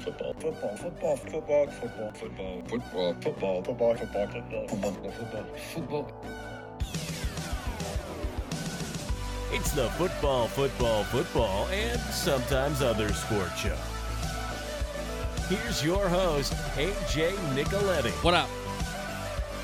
[0.00, 0.34] Football.
[0.34, 0.76] Football.
[0.76, 1.16] Football.
[1.16, 1.70] Football.
[1.70, 2.12] Football.
[2.12, 2.12] Football.
[2.12, 3.14] Football.
[3.20, 3.62] Football.
[3.62, 3.62] Football.
[3.62, 3.96] Football.
[3.96, 4.68] Football.
[4.68, 5.12] Football.
[5.12, 5.44] Football.
[5.74, 6.40] Football.
[9.52, 13.76] It's the football, football, football, and sometimes other sport show.
[15.48, 18.12] Here's your host, AJ Nicoletti.
[18.22, 18.48] What up?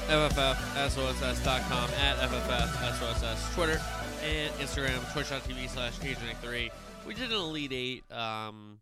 [0.08, 3.80] FFFSOSS.com at FFFSOSS Twitter
[4.24, 6.70] and Instagram, twitch.tv slash AJ3.
[7.06, 8.80] We did an Elite Eight um,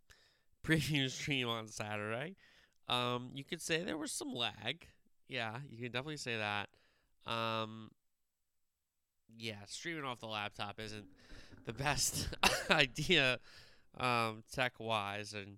[0.65, 2.35] preview stream on Saturday.
[2.87, 4.87] Um, you could say there was some lag.
[5.27, 6.69] Yeah, you can definitely say that.
[7.31, 7.91] Um,
[9.37, 11.05] yeah, streaming off the laptop isn't
[11.65, 12.29] the best
[12.69, 13.39] idea
[13.99, 15.57] um, tech wise and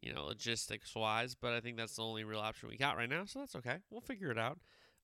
[0.00, 3.08] you know logistics wise, but I think that's the only real option we got right
[3.08, 3.76] now, so that's okay.
[3.90, 4.58] We'll figure it out.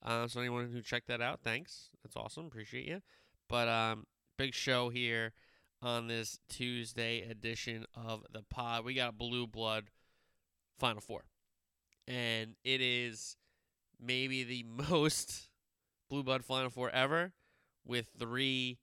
[0.05, 1.91] Uh, so anyone who checked that out, thanks.
[2.03, 2.47] That's awesome.
[2.47, 3.01] Appreciate you.
[3.49, 5.33] But um, big show here
[5.83, 8.85] on this Tuesday edition of the pod.
[8.85, 9.91] We got Blue Blood
[10.79, 11.25] Final Four,
[12.07, 13.37] and it is
[14.01, 15.49] maybe the most
[16.09, 17.33] Blue Blood Final Four ever
[17.85, 18.79] with three,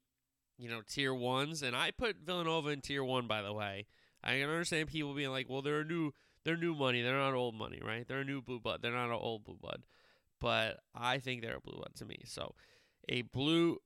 [0.57, 1.63] you know, tier ones.
[1.63, 3.85] And I put Villanova in tier one, by the way.
[4.23, 6.11] I can understand people being like, well, they're new,
[6.43, 7.01] they're new money.
[7.01, 8.05] They're not old money, right?
[8.05, 8.81] They're a new blue blood.
[8.81, 9.83] They're not an old blue blood.
[10.41, 12.19] But I think they're a blue blood to me.
[12.25, 12.55] So
[13.07, 13.77] a blue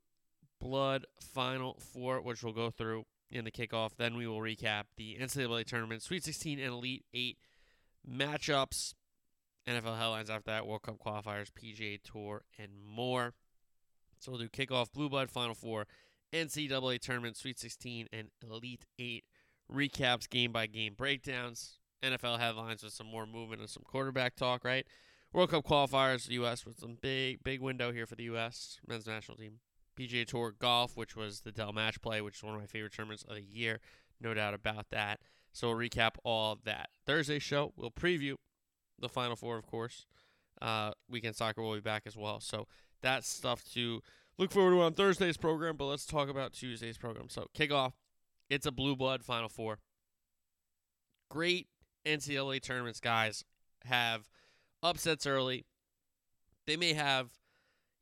[0.63, 3.91] blood final four, which we'll go through in the kickoff.
[3.97, 7.37] Then we will recap the NCAA tournament, Sweet 16 and Elite 8
[8.09, 8.93] matchups,
[9.67, 13.33] NFL headlines after that, World Cup qualifiers, PGA Tour, and more.
[14.19, 15.85] So we'll do kickoff, Blue Blood Final Four,
[16.31, 19.25] NCAA Tournament, Sweet 16, and Elite 8
[19.71, 24.63] recaps, game by game breakdowns, NFL headlines with some more movement and some quarterback talk,
[24.63, 24.87] right?
[25.33, 26.65] World Cup qualifiers, U.S.
[26.65, 28.79] with some big, big window here for the U.S.
[28.87, 29.59] men's national team.
[29.97, 32.93] PGA Tour golf, which was the Dell Match Play, which is one of my favorite
[32.93, 33.79] tournaments of the year,
[34.19, 35.19] no doubt about that.
[35.51, 36.89] So we'll recap all that.
[37.05, 38.35] Thursday show, we'll preview
[38.99, 40.05] the Final Four, of course.
[40.61, 42.39] Uh, weekend soccer will be back as well.
[42.39, 42.67] So
[43.01, 44.01] that's stuff to
[44.37, 47.29] look forward to on Thursday's program, but let's talk about Tuesday's program.
[47.29, 47.93] So, kickoff,
[48.49, 49.79] it's a blue blood Final Four.
[51.29, 51.67] Great
[52.05, 53.43] NCAA tournaments, guys,
[53.85, 54.29] have
[54.81, 55.65] upsets early.
[56.65, 57.29] They may have,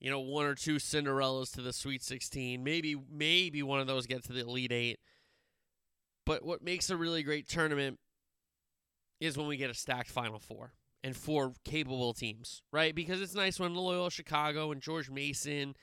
[0.01, 2.63] you know, one or two Cinderellas to the Sweet 16.
[2.63, 4.99] Maybe, maybe one of those gets to the Elite Eight.
[6.25, 7.99] But what makes a really great tournament
[9.19, 10.73] is when we get a stacked Final Four
[11.03, 12.93] and four capable teams, right?
[12.95, 15.75] Because it's nice when Loyola Chicago and George Mason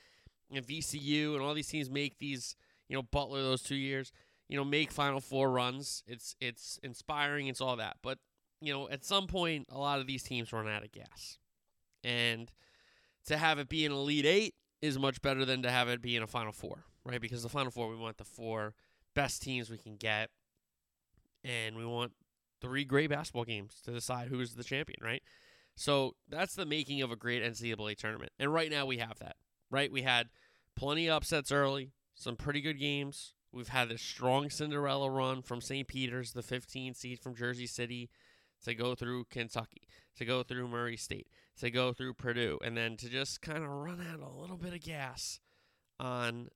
[0.51, 2.57] and VCU and all these teams make these,
[2.89, 4.11] you know, Butler those two years,
[4.49, 6.03] you know, make Final Four runs.
[6.07, 7.47] It's it's inspiring.
[7.47, 7.97] It's all that.
[8.03, 8.17] But
[8.61, 11.37] you know, at some point, a lot of these teams run out of gas,
[12.03, 12.51] and
[13.29, 16.15] to have it be an Elite Eight is much better than to have it be
[16.15, 17.21] in a Final Four, right?
[17.21, 18.73] Because the Final Four, we want the four
[19.15, 20.29] best teams we can get,
[21.43, 22.11] and we want
[22.59, 25.21] three great basketball games to decide who's the champion, right?
[25.75, 28.31] So that's the making of a great NCAA tournament.
[28.39, 29.35] And right now we have that,
[29.71, 29.91] right?
[29.91, 30.27] We had
[30.75, 33.33] plenty of upsets early, some pretty good games.
[33.53, 35.87] We've had this strong Cinderella run from St.
[35.87, 38.09] Peter's, the 15 seed from Jersey City,
[38.65, 41.27] to go through Kentucky, to go through Murray State,
[41.59, 44.73] to go through Purdue, and then to just kind of run out a little bit
[44.73, 45.39] of gas
[45.99, 46.49] on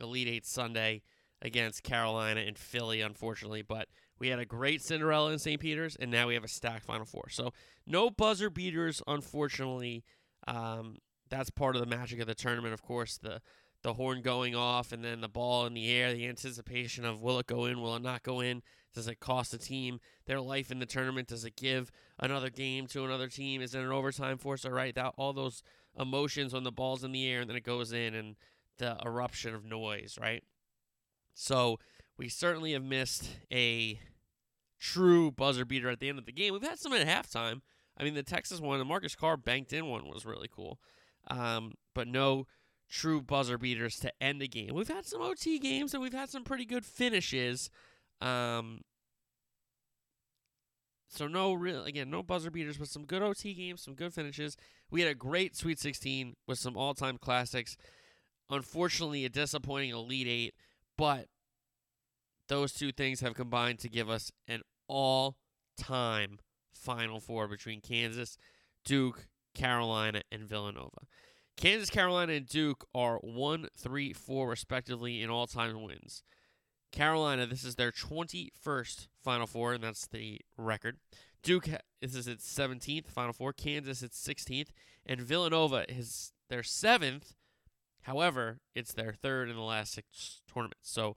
[0.00, 1.02] Elite Eight Sunday
[1.40, 3.62] against Carolina and Philly, unfortunately.
[3.62, 3.88] But
[4.18, 5.60] we had a great Cinderella in St.
[5.60, 7.28] Peter's, and now we have a stacked Final Four.
[7.30, 7.52] So
[7.86, 10.04] no buzzer beaters, unfortunately.
[10.46, 10.96] Um,
[11.30, 13.18] that's part of the magic of the tournament, of course.
[13.18, 13.40] The
[13.82, 17.38] the horn going off and then the ball in the air, the anticipation of will
[17.38, 18.62] it go in, will it not go in?
[18.98, 21.28] Does it cost a team their life in the tournament?
[21.28, 23.62] Does it give another game to another team?
[23.62, 24.64] Is it an overtime force?
[24.64, 25.62] Right, that all those
[25.96, 28.34] emotions when the ball's in the air and then it goes in and
[28.78, 30.42] the eruption of noise, right?
[31.32, 31.78] So
[32.16, 34.00] we certainly have missed a
[34.80, 36.52] true buzzer beater at the end of the game.
[36.52, 37.60] We've had some at halftime.
[37.96, 40.80] I mean, the Texas one, the Marcus Carr banked in one was really cool.
[41.28, 42.48] Um, but no
[42.90, 44.74] true buzzer beaters to end a game.
[44.74, 47.70] We've had some OT games and we've had some pretty good finishes.
[48.20, 48.80] Um,
[51.08, 54.56] so no real again, no buzzer beaters, but some good OT games, some good finishes.
[54.90, 57.76] We had a great Sweet 16 with some all-time classics.
[58.50, 60.54] Unfortunately, a disappointing Elite Eight,
[60.96, 61.26] but
[62.48, 66.38] those two things have combined to give us an all-time
[66.72, 68.38] Final Four between Kansas,
[68.84, 71.06] Duke, Carolina, and Villanova.
[71.56, 76.22] Kansas, Carolina, and Duke are 1 3 4, respectively, in all time wins.
[76.92, 80.96] Carolina, this is their 21st Final Four, and that's the record.
[81.42, 81.68] Duke,
[82.00, 83.52] this is its 17th Final Four.
[83.52, 84.68] Kansas, its 16th.
[85.06, 87.34] And Villanova is their seventh.
[88.02, 90.90] However, it's their third in the last six tournaments.
[90.90, 91.16] So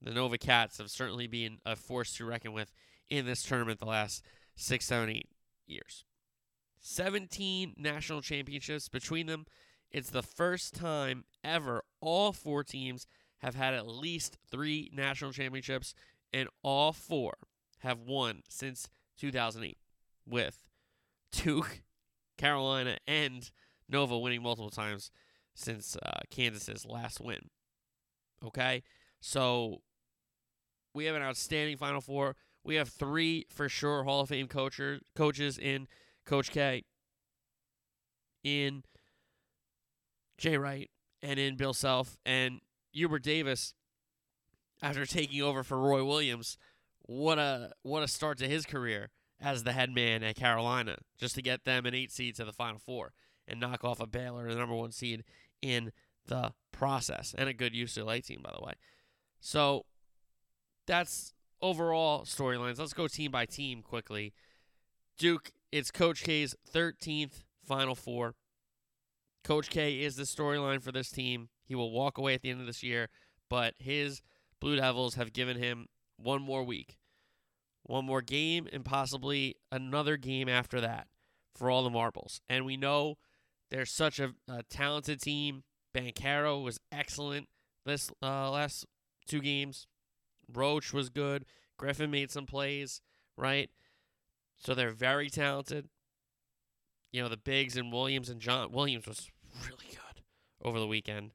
[0.00, 2.72] the Nova Cats have certainly been a force to reckon with
[3.08, 4.24] in this tournament the last
[4.56, 5.28] six, seven, eight
[5.66, 6.04] years.
[6.80, 9.44] 17 national championships between them.
[9.90, 13.06] It's the first time ever all four teams
[13.40, 15.94] have had at least three national championships,
[16.32, 17.34] and all four
[17.80, 18.88] have won since
[19.18, 19.78] 2008,
[20.26, 20.64] with
[21.32, 21.82] Duke,
[22.38, 23.50] Carolina, and
[23.88, 25.10] Nova winning multiple times
[25.54, 27.50] since uh, Kansas's last win.
[28.44, 28.82] Okay,
[29.20, 29.82] so
[30.94, 32.36] we have an outstanding Final Four.
[32.64, 35.88] We have three for sure Hall of Fame coacher, coaches in
[36.26, 36.84] Coach K,
[38.44, 38.82] in
[40.38, 40.90] Jay Wright,
[41.22, 42.60] and in Bill Self, and
[42.92, 43.74] Hubert Davis.
[44.82, 46.56] After taking over for Roy Williams,
[47.02, 49.10] what a what a start to his career
[49.40, 52.52] as the head man at Carolina, just to get them an eight seed to the
[52.52, 53.12] Final Four
[53.46, 55.24] and knock off a Baylor, the number one seed
[55.60, 55.92] in
[56.26, 58.72] the process, and a good UCLA team, by the way.
[59.40, 59.84] So
[60.86, 62.78] that's overall storylines.
[62.78, 64.32] Let's go team by team quickly.
[65.18, 68.34] Duke, it's Coach K's 13th Final Four.
[69.44, 71.48] Coach K is the storyline for this team.
[71.70, 73.08] He will walk away at the end of this year,
[73.48, 74.22] but his
[74.60, 75.86] Blue Devils have given him
[76.16, 76.98] one more week,
[77.84, 81.06] one more game, and possibly another game after that
[81.54, 82.40] for all the marbles.
[82.48, 83.18] And we know
[83.70, 85.62] they're such a, a talented team.
[85.94, 87.46] Banchero was excellent
[87.86, 88.84] this uh, last
[89.28, 89.86] two games.
[90.52, 91.44] Roach was good.
[91.78, 93.00] Griffin made some plays,
[93.36, 93.70] right?
[94.58, 95.88] So they're very talented.
[97.12, 99.30] You know, the Bigs and Williams and John Williams was
[99.62, 100.24] really good
[100.64, 101.30] over the weekend.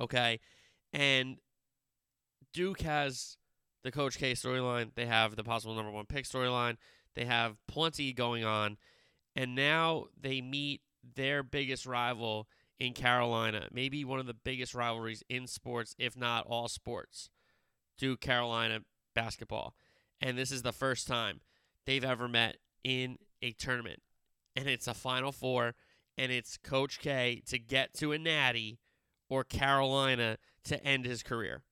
[0.00, 0.40] Okay.
[0.92, 1.38] And
[2.52, 3.36] Duke has
[3.84, 4.90] the Coach K storyline.
[4.94, 6.76] They have the possible number one pick storyline.
[7.14, 8.76] They have plenty going on.
[9.36, 10.82] And now they meet
[11.14, 12.48] their biggest rival
[12.78, 13.68] in Carolina.
[13.72, 17.30] Maybe one of the biggest rivalries in sports, if not all sports.
[17.98, 18.80] Duke Carolina
[19.14, 19.74] basketball.
[20.20, 21.40] And this is the first time
[21.86, 24.02] they've ever met in a tournament.
[24.56, 25.74] And it's a Final Four.
[26.16, 28.80] And it's Coach K to get to a natty
[29.28, 31.62] or Carolina to end his career.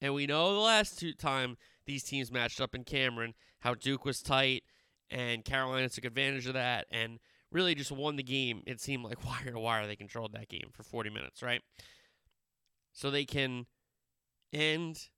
[0.00, 1.56] And we know the last two time
[1.86, 4.64] these teams matched up in Cameron, how Duke was tight
[5.10, 7.18] and Carolina took advantage of that and
[7.50, 8.62] really just won the game.
[8.66, 11.62] It seemed like wire to wire they controlled that game for 40 minutes, right?
[12.92, 13.66] So they can
[14.52, 15.08] end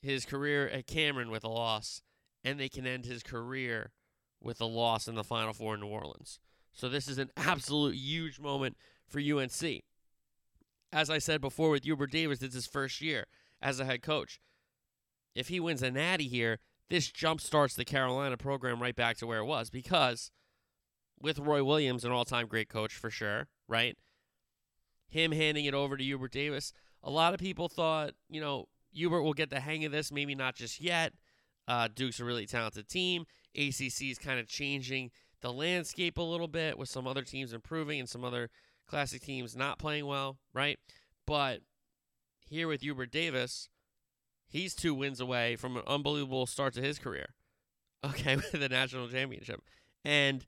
[0.00, 2.02] his career at Cameron with a loss
[2.44, 3.92] and they can end his career
[4.40, 6.38] with a loss in the Final Four in New Orleans.
[6.72, 8.76] So this is an absolute huge moment
[9.08, 9.82] for UNC.
[10.92, 13.26] As I said before with Hubert Davis, it's his first year
[13.60, 14.40] as a head coach.
[15.34, 16.58] If he wins a natty here,
[16.88, 20.30] this jump starts the Carolina program right back to where it was because
[21.20, 23.96] with Roy Williams, an all time great coach for sure, right?
[25.08, 26.72] Him handing it over to Hubert Davis,
[27.02, 30.34] a lot of people thought, you know, Hubert will get the hang of this, maybe
[30.34, 31.12] not just yet.
[31.66, 33.26] Uh, Duke's a really talented team.
[33.54, 38.00] ACC is kind of changing the landscape a little bit with some other teams improving
[38.00, 38.50] and some other
[38.88, 40.78] classic teams not playing well, right?
[41.26, 41.60] But
[42.48, 43.68] here with Hubert Davis,
[44.48, 47.26] he's two wins away from an unbelievable start to his career.
[48.04, 49.60] Okay, with the national championship.
[50.04, 50.46] And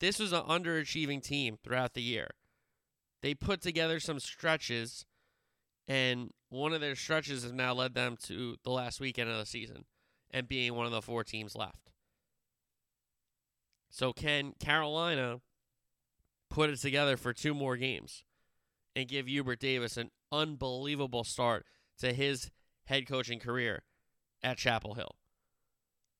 [0.00, 2.30] this was an underachieving team throughout the year.
[3.22, 5.04] They put together some stretches,
[5.86, 9.46] and one of their stretches has now led them to the last weekend of the
[9.46, 9.84] season
[10.32, 11.92] and being one of the four teams left.
[13.88, 15.40] So, can Carolina
[16.50, 18.24] put it together for two more games
[18.94, 21.64] and give Hubert Davis an unbelievable start
[21.98, 22.50] to his
[22.84, 23.82] head coaching career
[24.42, 25.16] at Chapel Hill?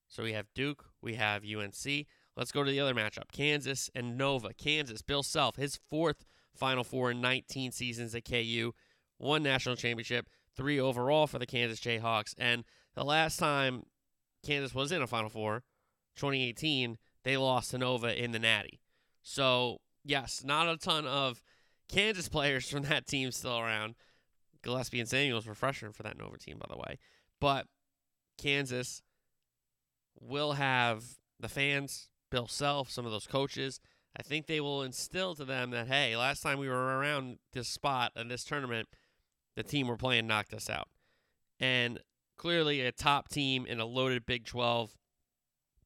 [0.09, 2.07] So, we have Duke, we have UNC.
[2.37, 4.53] Let's go to the other matchup Kansas and Nova.
[4.55, 8.73] Kansas, Bill Self, his fourth Final Four in 19 seasons at KU,
[9.19, 12.35] one national championship, three overall for the Kansas Jayhawks.
[12.39, 13.85] And the last time
[14.45, 15.63] Kansas was in a Final Four,
[16.17, 18.81] 2018, they lost to Nova in the Natty.
[19.23, 21.43] So, yes, not a ton of
[21.89, 23.95] Kansas players from that team still around.
[24.63, 26.99] Gillespie and Samuels were freshmen for that Nova team, by the way.
[27.41, 27.67] But
[28.39, 29.03] Kansas
[30.21, 31.05] will have
[31.39, 33.81] the fans, Bill Self, some of those coaches.
[34.19, 37.69] I think they will instill to them that, hey, last time we were around this
[37.69, 38.89] spot in this tournament,
[39.57, 40.89] the team we're playing knocked us out.
[41.59, 42.01] And
[42.37, 44.97] clearly a top team in a loaded Big 12.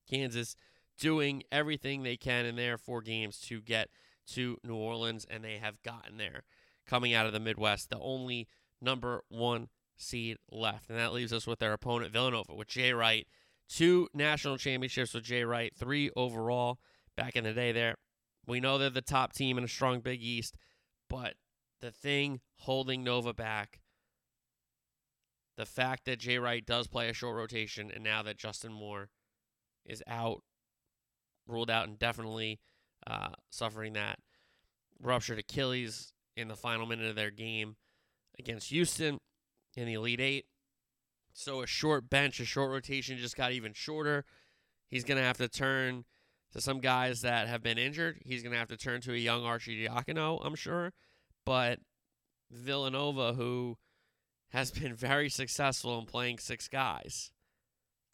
[0.08, 0.56] Kansas
[0.98, 3.88] doing everything they can in their four games to get
[4.32, 6.42] to New Orleans, and they have gotten there
[6.86, 8.48] coming out of the Midwest, the only
[8.80, 10.90] number one seed left.
[10.90, 13.26] And that leaves us with their opponent, Villanova, with Jay Wright.
[13.68, 16.78] Two national championships with Jay Wright, three overall
[17.16, 17.96] back in the day there.
[18.46, 20.56] We know they're the top team in a strong Big East,
[21.08, 21.34] but
[21.80, 23.80] the thing holding Nova back
[25.56, 29.10] the fact that Jay Wright does play a short rotation, and now that Justin Moore
[29.84, 30.42] is out,
[31.46, 32.60] ruled out indefinitely,
[33.06, 34.18] uh, suffering that
[35.00, 37.76] ruptured Achilles in the final minute of their game
[38.38, 39.20] against Houston
[39.76, 40.46] in the Elite Eight.
[41.32, 44.24] So a short bench, a short rotation just got even shorter.
[44.88, 46.04] He's going to have to turn
[46.52, 48.20] to some guys that have been injured.
[48.24, 50.92] He's going to have to turn to a young Arcidiacono, I'm sure.
[51.44, 51.80] But
[52.50, 53.76] Villanova, who
[54.50, 57.32] has been very successful in playing six guys,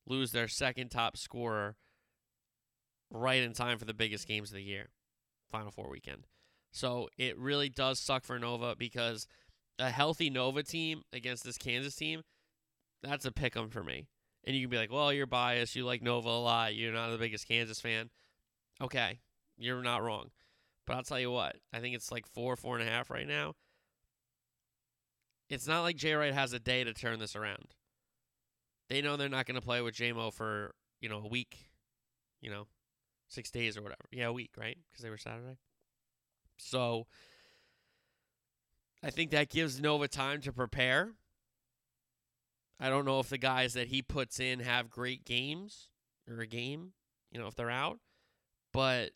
[0.06, 1.76] lose their second top scorer
[3.10, 4.88] right in time for the biggest games of the year,
[5.50, 6.26] Final Four weekend.
[6.72, 9.26] So it really does suck for Nova because
[9.78, 12.22] a healthy Nova team against this Kansas team,
[13.02, 14.06] that's a pick 'em for me.
[14.44, 15.76] And you can be like, well, you're biased.
[15.76, 16.74] You like Nova a lot.
[16.74, 18.10] You're not the biggest Kansas fan.
[18.80, 19.20] Okay,
[19.58, 20.30] you're not wrong.
[20.86, 23.28] But I'll tell you what, I think it's like four, four and a half right
[23.28, 23.54] now.
[25.48, 27.74] It's not like Jay Wright has a day to turn this around.
[28.88, 31.70] They know they're not going to play with JMO for, you know, a week,
[32.40, 32.66] you know,
[33.30, 34.04] six days or whatever.
[34.12, 34.76] Yeah, a week, right?
[34.90, 35.56] Because they were Saturday.
[36.58, 37.06] So
[39.02, 41.12] I think that gives Nova time to prepare.
[42.78, 45.88] I don't know if the guys that he puts in have great games
[46.28, 46.92] or a game,
[47.30, 47.98] you know, if they're out,
[48.72, 49.10] but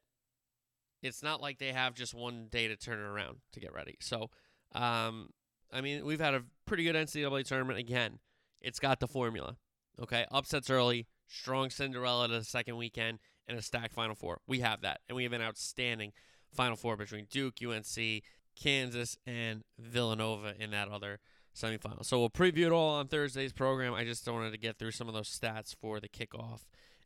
[1.03, 3.97] it's not like they have just one day to turn it around to get ready.
[4.01, 4.31] So,
[4.75, 5.31] um,
[5.73, 7.79] I mean, we've had a pretty good NCAA tournament.
[7.79, 8.19] Again,
[8.61, 9.57] it's got the formula.
[10.01, 14.41] Okay, upsets early, strong Cinderella to the second weekend, and a stacked Final Four.
[14.47, 16.13] We have that, and we have an outstanding
[16.53, 18.23] Final Four between Duke, UNC,
[18.57, 21.21] Kansas, and Villanova in that other
[21.55, 22.05] semifinal.
[22.05, 23.95] So we'll preview it all on Thursday's program.
[23.95, 26.63] I just wanted to get through some of those stats for the kickoff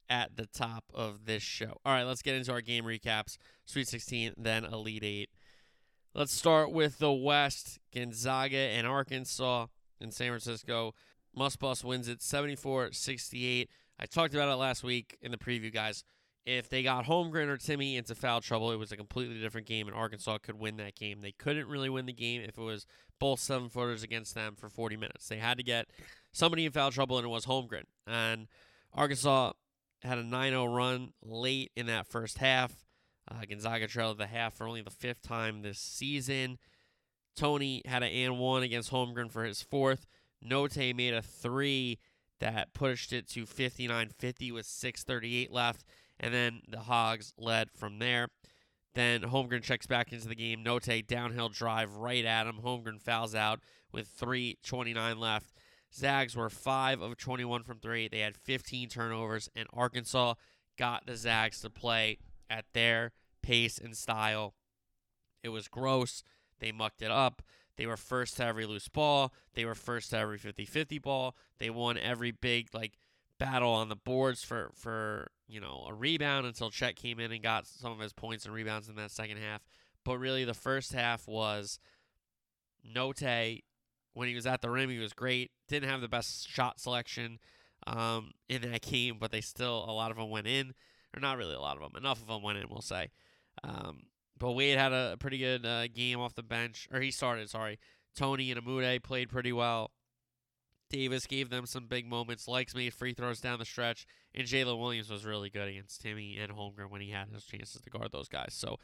[0.08, 1.80] at the top of this show.
[1.84, 3.36] All right, let's get into our game recaps.
[3.66, 5.30] Sweet 16, then Elite 8.
[6.14, 7.78] Let's start with the West.
[7.94, 9.66] Gonzaga and Arkansas
[10.00, 10.94] in San Francisco.
[11.34, 13.70] Muss Bus wins it 74 68.
[14.00, 16.04] I talked about it last week in the preview, guys.
[16.48, 19.86] If they got Holmgren or Timme into foul trouble, it was a completely different game,
[19.86, 21.20] and Arkansas could win that game.
[21.20, 22.86] They couldn't really win the game if it was
[23.18, 25.28] both seven footers against them for 40 minutes.
[25.28, 25.88] They had to get
[26.32, 27.84] somebody in foul trouble, and it was Holmgren.
[28.06, 28.48] And
[28.94, 29.52] Arkansas
[30.02, 32.86] had a 9 0 run late in that first half.
[33.30, 36.58] Uh, Gonzaga trailed the half for only the fifth time this season.
[37.36, 40.06] Toney had an and one against Holmgren for his fourth.
[40.42, 41.98] Notae made a three
[42.40, 45.84] that pushed it to 59 50 with 6.38 left.
[46.20, 48.28] And then the Hogs led from there.
[48.94, 50.64] Then Holmgren checks back into the game.
[50.64, 52.60] Notae downhill drive right at him.
[52.64, 53.60] Holmgren fouls out
[53.92, 55.52] with 3.29 left.
[55.94, 58.08] Zags were 5 of 21 from 3.
[58.08, 60.34] They had 15 turnovers, and Arkansas
[60.76, 62.18] got the Zags to play
[62.50, 64.54] at their pace and style.
[65.42, 66.22] It was gross.
[66.58, 67.42] They mucked it up.
[67.76, 69.32] They were first to every loose ball.
[69.54, 71.36] They were first to every 50-50 ball.
[71.58, 72.98] They won every big like
[73.38, 77.42] battle on the boards for for you know a rebound until Chet came in and
[77.42, 79.62] got some of his points and rebounds in that second half.
[80.04, 81.78] But really, the first half was
[82.86, 83.62] Notae
[84.18, 85.52] when he was at the rim, he was great.
[85.68, 87.38] Didn't have the best shot selection
[87.86, 90.74] um, in that game, but they still a lot of them went in,
[91.16, 91.92] or not really a lot of them.
[91.96, 93.10] Enough of them went in, we'll say.
[93.62, 97.48] Um, but Wade had a pretty good uh, game off the bench, or he started.
[97.48, 97.78] Sorry,
[98.16, 99.92] Toney and Umude played pretty well.
[100.90, 102.46] Davis gave them some big moments.
[102.46, 106.42] Lykes made free throws down the stretch, and Jaylin Williams was really good against Timme
[106.42, 108.54] and Holmgren when he had his chances to guard those guys.
[108.54, 108.78] So,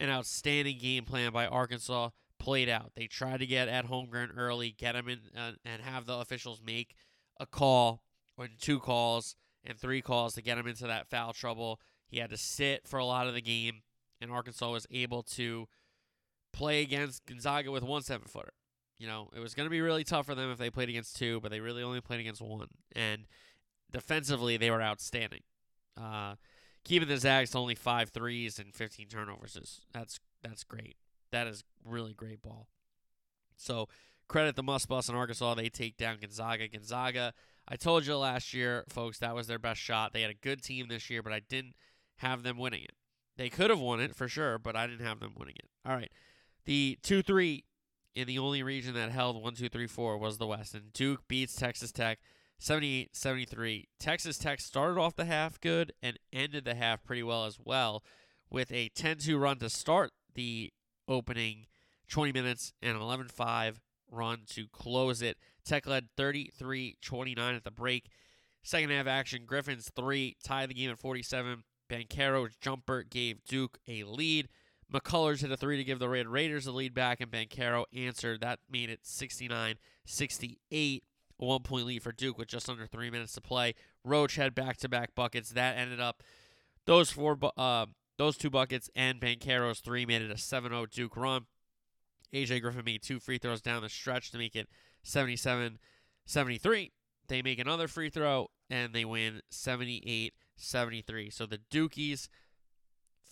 [0.00, 2.92] an outstanding game plan by Arkansas played out.
[2.96, 6.60] They tried to get at Holmgren early, get him in, uh, and have the officials
[6.64, 6.94] make
[7.38, 8.02] a call,
[8.36, 11.80] or two calls, and three calls to get him into that foul trouble.
[12.06, 13.82] He had to sit for a lot of the game,
[14.20, 15.68] and Arkansas was able to
[16.52, 18.52] play against Gonzaga with one seven footer.
[18.98, 21.16] You know, it was going to be really tough for them if they played against
[21.16, 22.68] two, but they really only played against one.
[22.94, 23.26] And
[23.90, 25.42] defensively, they were outstanding.
[26.00, 26.34] Uh,
[26.84, 30.96] keeping the Zags to only five threes and 15 turnovers is that's that's great.
[31.32, 32.68] That is really great ball.
[33.56, 33.88] So
[34.28, 35.54] credit the Muss Bus in Arkansas.
[35.54, 36.68] They take down Gonzaga.
[36.68, 37.32] Gonzaga.
[37.66, 40.12] I told you last year, folks, that was their best shot.
[40.12, 41.74] They had a good team this year, but I didn't
[42.16, 42.92] have them winning it.
[43.36, 45.68] They could have won it for sure, but I didn't have them winning it.
[45.86, 46.12] All right.
[46.66, 47.64] The 2 3
[48.14, 50.74] in the only region that held 1, 2, 3, 4 was the West.
[50.74, 52.18] And Duke beats Texas Tech
[52.58, 53.88] 78 73.
[53.98, 58.02] Texas Tech started off the half good and ended the half pretty well as well
[58.50, 60.72] with a 10 2 run to start the
[61.08, 61.66] opening
[62.08, 63.80] 20 minutes and 11 5
[64.10, 65.36] run to close it.
[65.64, 68.06] Tech led 33 29 at the break.
[68.62, 71.64] Second half action, Griffins 3 tied the game at 47.
[71.88, 74.48] Banchero's jumper gave Duke a lead.
[74.92, 78.40] McCullers hit a three to give the Red Raiders the lead back, and Banchero answered.
[78.40, 81.02] That made it 69 68.
[81.40, 83.74] a one point lead for Duke with just under three minutes to play.
[84.04, 85.50] Roach had back to back buckets.
[85.50, 86.22] That ended up
[86.86, 87.86] those four, uh,
[88.18, 91.46] those two buckets and Banchero's three made it a 7 0 Duke run.
[92.32, 94.68] AJ Griffin made two free throws down the stretch to make it
[95.02, 95.78] 77
[96.26, 96.92] 73.
[97.28, 101.30] They make another free throw and they win 78 73.
[101.30, 102.28] So the Dukies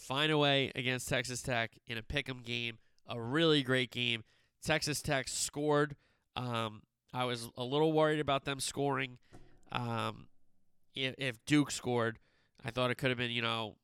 [0.02, 4.24] find a way against Texas Tech in a pick 'em game, a really great game.
[4.62, 5.96] Texas Tech scored.
[6.36, 6.82] Um,
[7.12, 9.18] I was a little worried about them scoring.
[9.70, 10.28] Um,
[10.94, 12.18] if, if Duke scored,
[12.64, 13.76] I thought it could have been, you know,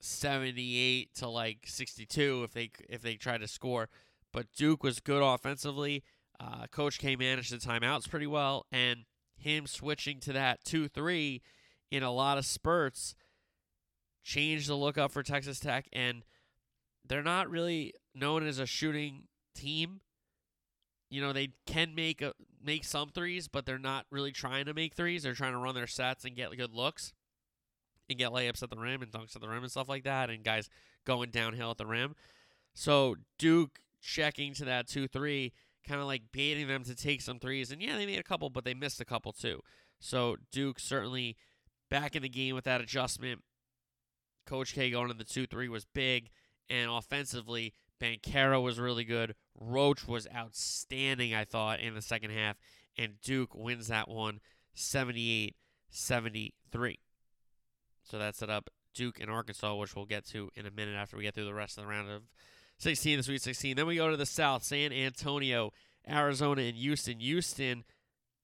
[0.00, 3.88] 78 to like 62 if they if they tried to score.
[4.32, 6.02] But Duke was good offensively.
[6.40, 9.04] Uh, Coach K managed the timeouts pretty well, and
[9.36, 11.40] him switching to that 2 3
[11.90, 13.14] in a lot of spurts
[14.22, 15.88] changed the look up for Texas Tech.
[15.92, 16.24] And
[17.06, 19.24] they're not really known as a shooting
[19.54, 20.00] team.
[21.10, 22.32] You know, they can make a,
[22.64, 25.22] make some threes, but they're not really trying to make threes.
[25.22, 27.12] They're trying to run their sets and get good looks
[28.08, 30.30] and get layups at the rim and dunks at the rim and stuff like that,
[30.30, 30.70] and guys
[31.04, 32.14] going downhill at the rim.
[32.74, 35.52] So Duke checking to that 2 3,
[35.86, 37.70] kind of like baiting them to take some threes.
[37.70, 39.60] And yeah, they made a couple, but they missed a couple too.
[40.00, 41.36] So Duke certainly
[41.90, 43.42] back in the game with that adjustment.
[44.46, 46.30] Coach K going to the 2 3 was big.
[46.70, 49.34] And offensively, Banchero was really good.
[49.58, 52.56] Roach was outstanding, I thought, in the second half.
[52.96, 54.40] And Duke wins that one
[54.74, 55.56] 78
[55.90, 56.98] 73.
[58.04, 61.16] So that set up Duke and Arkansas, which we'll get to in a minute after
[61.16, 62.22] we get through the rest of the round of
[62.78, 63.76] 16, the Sweet 16.
[63.76, 65.72] Then we go to the South, San Antonio,
[66.08, 67.20] Arizona, and Houston.
[67.20, 67.84] Houston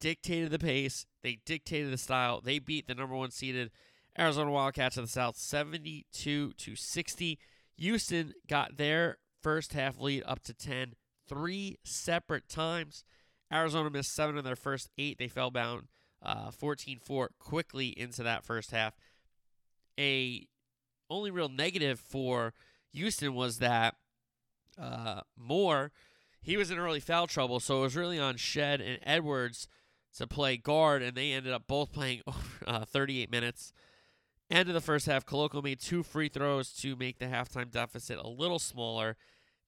[0.00, 1.06] dictated the pace.
[1.22, 2.40] They dictated the style.
[2.40, 3.70] They beat the number one seeded
[4.18, 7.38] Arizona Wildcats of the South 72 to 60.
[7.76, 10.94] Houston got their first half lead up to 10
[11.28, 13.04] three separate times.
[13.52, 15.18] Arizona missed seven of their first eight.
[15.18, 15.88] They fell down
[16.52, 18.94] 14 uh, 4 quickly into that first half
[19.98, 20.46] a
[21.10, 22.54] only real negative for
[22.92, 23.96] Houston was that
[24.80, 25.90] uh, Moore
[26.40, 29.66] he was in early foul trouble, so it was really on Shead and Edwards
[30.16, 32.22] to play guard, and they ended up both playing
[32.66, 33.72] uh, 38 minutes.
[34.50, 38.18] End of the first half, Koloko made two free throws to make the halftime deficit
[38.18, 39.16] a little smaller.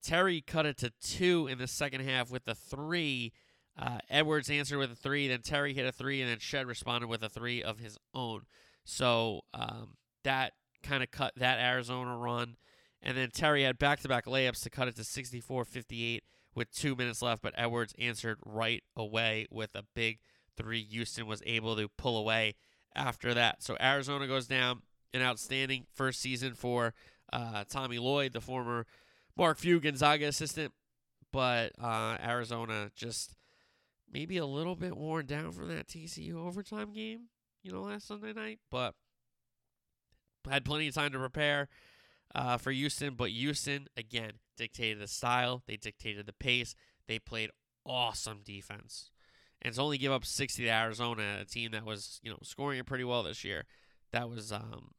[0.03, 3.33] Terry cut it to two in the second half with a three.
[3.79, 7.09] Uh, Edwards answered with a three, then Terry hit a three, and then Shead responded
[7.09, 8.47] with a three of his own.
[8.85, 12.57] So um, that kind of cut that Arizona run.
[13.03, 16.71] And then Terry had back to back layups to cut it to 64 58 with
[16.73, 20.19] two minutes left, but Edwards answered right away with a big
[20.57, 20.83] three.
[20.83, 22.55] Houston was able to pull away
[22.95, 23.63] after that.
[23.63, 24.83] So Arizona goes down.
[25.13, 26.95] An outstanding first season for
[27.33, 28.87] uh, Tommy Lloyd, the former
[29.37, 30.73] Mark Few Gonzaga assistant.
[31.33, 33.35] But uh, Arizona just
[34.13, 37.23] maybe a little bit worn down from that TCU overtime game,
[37.65, 38.61] you know, last Sunday night.
[38.71, 38.95] But
[40.49, 41.69] had plenty of time to prepare
[42.35, 46.75] uh, for Houston, but Houston again dictated the style, they dictated the pace,
[47.09, 47.51] they played
[47.85, 49.11] awesome defense,
[49.63, 52.79] and to only give up 60 to Arizona, a team that was you know scoring
[52.79, 53.65] it pretty well this year,
[54.13, 54.93] that was um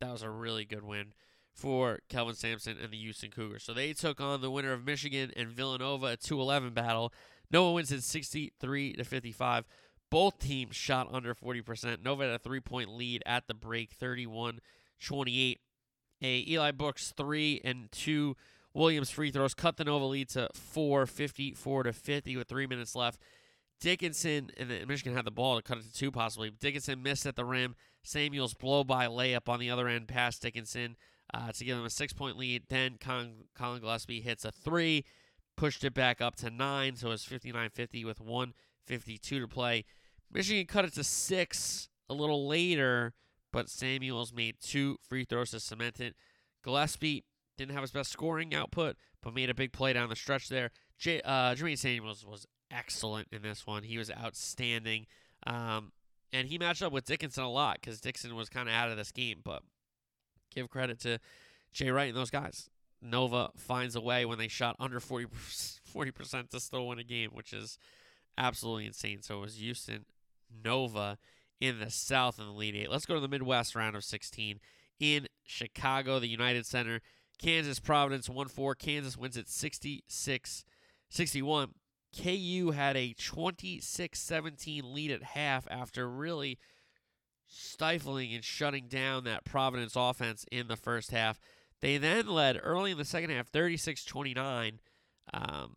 [0.00, 1.12] that was a really good win
[1.52, 3.64] for Kelvin Sampson and the Houston Cougars.
[3.64, 7.12] So they took on the winner of Michigan and Villanova, a 2-11 battle.
[7.52, 9.64] Wins it 63 to 55.
[10.10, 12.02] Both teams shot under 40%.
[12.02, 14.60] Nova had a three point lead at the break, 31
[15.04, 15.60] 28.
[16.20, 18.36] A Eli Brooks three and two
[18.78, 22.94] Williams free throws cut the Nova lead to four, 54 to 50 with three minutes
[22.94, 23.20] left.
[23.80, 26.50] Dickinson and Michigan had the ball to cut it to two possibly.
[26.50, 27.74] Dickinson missed at the rim.
[28.04, 30.96] Samuels blow by layup on the other end past Dickinson
[31.34, 32.64] uh, to give them a six point lead.
[32.68, 35.04] Then Collin, Gillespie hits a three,
[35.56, 39.84] pushed it back up to nine, so it's 59 50 with 152 to play.
[40.30, 43.14] Michigan cut it to six a little later,
[43.52, 46.14] but Samuels made two free throws to cement it.
[46.62, 47.24] Gillespie
[47.58, 50.70] didn't have his best scoring output, but made a big play down the stretch there.
[50.98, 53.82] J- uh, Jermaine Samuels was excellent in this one.
[53.82, 55.06] He was outstanding.
[55.46, 55.92] Um,
[56.32, 58.96] and he matched up with Dickinson a lot because Dixon was kind of out of
[58.96, 59.40] this game.
[59.44, 59.62] But
[60.54, 61.18] give credit to
[61.72, 62.70] Jay Wright and those guys.
[63.00, 65.26] Nova finds a way when they shot under 40
[66.12, 67.78] percent to still win a game, which is
[68.36, 69.22] absolutely insane.
[69.22, 70.04] So it was Houston
[70.64, 71.18] Nova
[71.60, 72.90] in the South in the lead eight.
[72.90, 74.60] Let's go to the Midwest round of 16
[75.00, 77.00] in Chicago, the United Center.
[77.38, 78.74] Kansas Providence 1 4.
[78.74, 80.64] Kansas wins at 66
[81.08, 81.74] 61.
[82.16, 86.58] KU had a 26 17 lead at half after really
[87.46, 91.38] stifling and shutting down that Providence offense in the first half.
[91.80, 94.80] They then led early in the second half 36 29.
[95.32, 95.76] Um,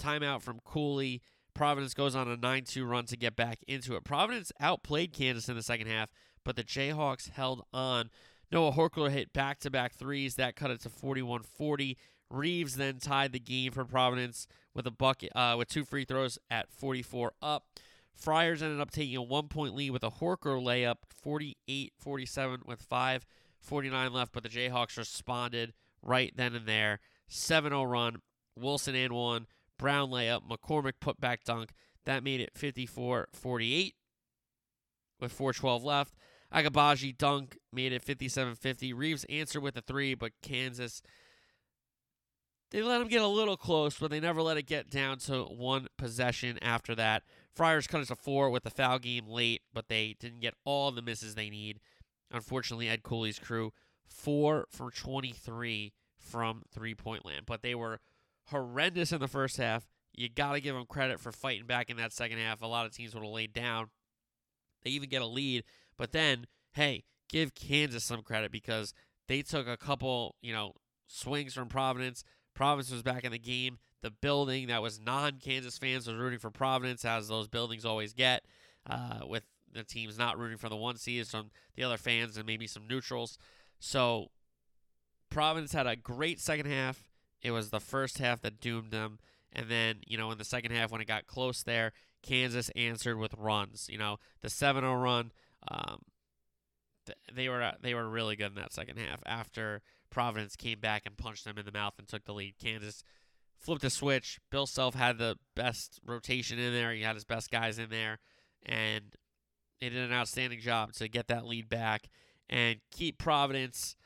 [0.00, 1.22] timeout from Cooley
[1.58, 4.04] Providence goes on a 9 2 run to get back into it.
[4.04, 6.08] Providence outplayed Kansas in the second half,
[6.44, 8.10] but the Jayhawks held on.
[8.50, 10.36] Noah Horchler hit back to back threes.
[10.36, 11.96] That cut it to 41 40.
[12.30, 16.38] Reeves then tied the game for Providence with a bucket uh, with two free throws
[16.50, 17.64] at 44 up.
[18.12, 22.82] Friars ended up taking a one point lead with a Horchler layup, 48 47 with
[22.82, 23.26] 5
[23.60, 27.00] 49 left, but the Jayhawks responded right then and there.
[27.28, 28.22] 7 0 run.
[28.56, 29.46] Wilson and one.
[29.78, 30.42] Braun layup.
[30.48, 31.70] McCormack put back dunk.
[32.04, 33.94] That made it 54 48
[35.20, 36.14] with 412 left.
[36.52, 38.92] Agbaji dunk made it 57 50.
[38.92, 41.02] Reeves answered with a three, but Kansas.
[42.70, 45.44] They let him get a little close, but they never let it get down to
[45.44, 47.22] one possession after that.
[47.54, 50.90] Friars cut it to four with the foul game late, but they didn't get all
[50.90, 51.80] the misses they need.
[52.30, 53.72] Unfortunately, Ed Cooley's crew,
[54.06, 57.46] four for 23 from three point land.
[57.46, 58.00] But they were
[58.46, 59.88] horrendous in the first half.
[60.14, 62.60] You got to give them credit for fighting back in that second half.
[62.60, 63.88] A lot of teams would have laid down.
[64.82, 65.64] They even get a lead.
[65.98, 68.94] But then, hey, give Kansas some credit because
[69.26, 70.72] they took a couple, you know,
[71.06, 72.24] swings from Providence.
[72.54, 73.78] Providence was back in the game.
[74.00, 78.12] The building that was non Kansas fans was rooting for Providence, as those buildings always
[78.12, 78.44] get,
[78.88, 82.46] uh, with the teams not rooting for the one seeds from the other fans and
[82.46, 83.38] maybe some neutrals.
[83.80, 84.30] So
[85.30, 87.10] Providence had a great second half.
[87.42, 89.18] It was the first half that doomed them.
[89.52, 93.18] And then, you know, in the second half, when it got close there, Kansas answered
[93.18, 93.88] with runs.
[93.90, 95.32] You know, the 7 0 run,
[95.66, 95.98] um,
[97.06, 99.20] th- they were they were really good in that second half.
[99.26, 103.02] After Providence came back and punched them in the mouth and took the lead, Kansas
[103.58, 104.38] flipped a switch.
[104.50, 106.92] Bill Self had the best rotation in there.
[106.92, 108.18] He had his best guys in there,
[108.64, 109.16] and
[109.80, 112.08] they did an outstanding job to get that lead back
[112.48, 113.96] and keep Providence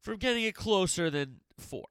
[0.00, 1.86] from getting it closer than four.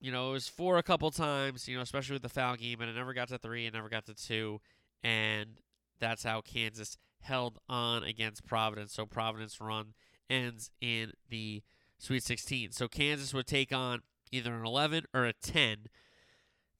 [0.00, 2.80] You know, it was four a couple times, you know, especially with the foul game,
[2.80, 4.60] and it never got to three, it never got to two,
[5.02, 5.60] and
[5.98, 8.92] that's how Kansas held on against Providence.
[8.92, 9.94] So Providence run
[10.30, 11.62] ends in the
[11.98, 12.72] Sweet 16.
[12.72, 15.86] So Kansas would take on either an 11 or a 10.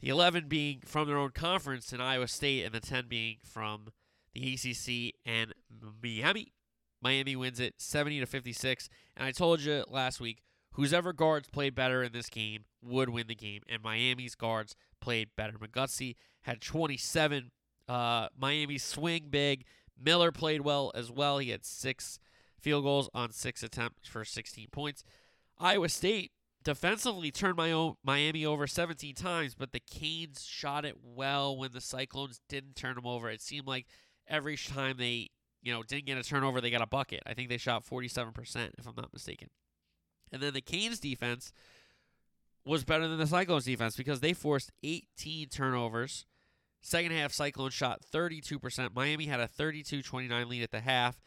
[0.00, 3.88] The 11 being from their own conference in Iowa State, and the 10 being from
[4.34, 5.54] the ACC and
[6.02, 6.52] Miami.
[7.00, 8.88] Miami wins it 70 to 56.
[9.16, 13.08] And I told you last week, whose ever guards played better in this game would
[13.08, 15.52] win the game, and Miami's guards played better.
[15.52, 17.50] McGusty had 27.
[17.88, 19.64] Uh, Miami swing big.
[20.00, 21.38] Miller played well as well.
[21.38, 22.18] He had six
[22.60, 25.04] field goals on six attempts for 16 points.
[25.58, 26.32] Iowa State
[26.64, 31.72] defensively turned my own Miami over 17 times, but the Canes shot it well when
[31.72, 33.30] the Cyclones didn't turn them over.
[33.30, 33.86] It seemed like
[34.26, 35.30] every time they,
[35.62, 37.22] you know, didn't get a turnover, they got a bucket.
[37.26, 39.50] I think they shot 47%, if I'm not mistaken.
[40.32, 41.52] And then the Canes defense
[42.64, 46.24] was better than the Cyclones defense because they forced 18 turnovers.
[46.86, 48.94] Second half, Cyclone shot 32%.
[48.94, 51.18] Miami had a 32 29 lead at the half.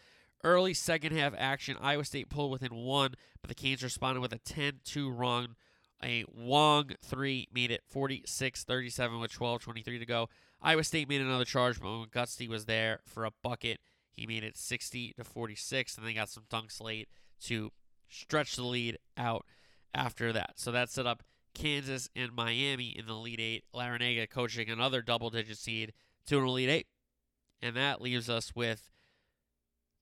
[0.44, 4.38] Early second half action, Iowa State pulled within one, but the Canes responded with a
[4.38, 5.56] 10 2 run.
[6.04, 10.30] A Wong 3 made it 46 37 with 12 23 to go.
[10.62, 13.80] Iowa State made another charge, but when Gusty was there for a bucket,
[14.12, 17.10] he made it 60 to 46, and they got some dunks late
[17.46, 17.72] to
[18.08, 19.44] stretch the lead out
[19.96, 20.52] after that.
[20.58, 21.24] So that set up
[21.58, 23.66] Kansas and Miami in the lead eight.
[23.74, 25.94] Larrañaga coaching another double digit seed
[26.28, 26.88] to an elite eight.
[27.62, 28.90] And that leaves us with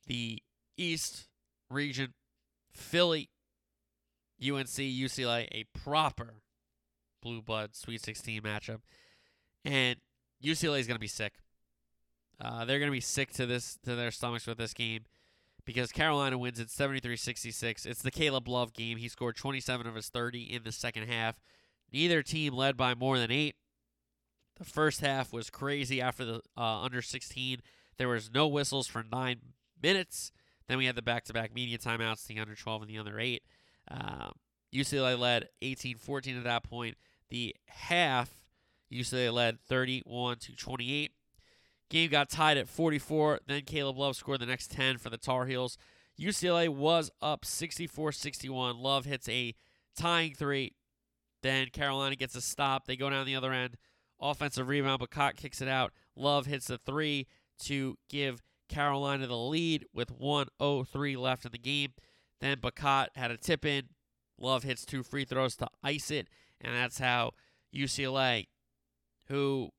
[0.08, 0.44] the
[0.78, 1.28] East
[1.70, 2.14] region
[2.72, 3.30] Philly,
[4.42, 6.36] UNC, UCLA, a proper
[7.22, 8.82] blue blood Sweet 16 matchup.
[9.64, 9.98] And
[10.44, 11.34] UCLA is going to be sick.
[12.40, 15.06] Uh, they're going to be sick to this to their stomachs with this game
[15.66, 17.86] because Carolina wins at 73-66.
[17.86, 18.98] It's the Caleb Love game.
[18.98, 21.40] He scored 27 of his 30 in the second half.
[21.92, 23.56] Neither team led by more than 8.
[24.58, 27.60] The first half was crazy after the uh, under 16.
[27.98, 29.38] There was no whistles for 9
[29.82, 30.32] minutes.
[30.68, 33.44] Then we had the back-to-back media timeouts, the under 12 and the under 8.
[33.90, 34.30] Uh,
[34.74, 36.98] UCLA led 18-14 at that point.
[37.30, 38.46] The half
[38.92, 41.12] UCLA led 31 to 28.
[41.90, 43.42] Game got tied at 44.
[43.48, 45.78] Then Caleb Love scored the next 10 for the Tar Heels.
[46.20, 48.78] UCLA was up 64 61.
[48.78, 49.54] Love hits a
[49.96, 50.74] tying three.
[51.44, 52.88] Then Carolina gets a stop.
[52.88, 53.78] They go down the other end.
[54.20, 55.92] Offensive rebound, but Cott kicks it out.
[56.16, 57.28] Love hits the three
[57.64, 61.94] to give Carolina the lead with 103 left in the game.
[62.40, 63.90] Then Bacot had a tip in.
[64.40, 66.28] Love hits two free throws to ice it.
[66.62, 67.32] And that's how
[67.76, 68.48] UCLA,
[69.28, 69.70] who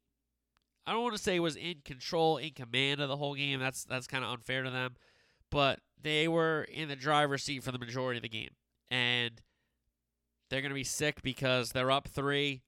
[0.87, 3.59] I don't want to say was in control, in command of the whole game.
[3.61, 4.95] That's that's kind of unfair to them,
[5.51, 8.51] but they were in the driver's seat for the majority of the game,
[8.91, 9.41] and
[10.49, 12.63] they're to be sick because they're up three.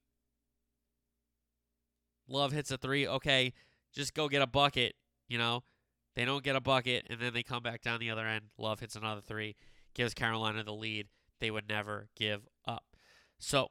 [2.28, 3.06] Love hits a three.
[3.06, 3.52] Okay,
[3.94, 4.94] just go get a bucket.
[5.28, 5.62] You know,
[6.16, 8.46] they don't get a bucket, and then they come back down the other end.
[8.58, 9.54] Love hits another three,
[9.94, 11.06] gives Carolina the lead.
[11.40, 12.84] They would never give up.
[13.38, 13.68] So,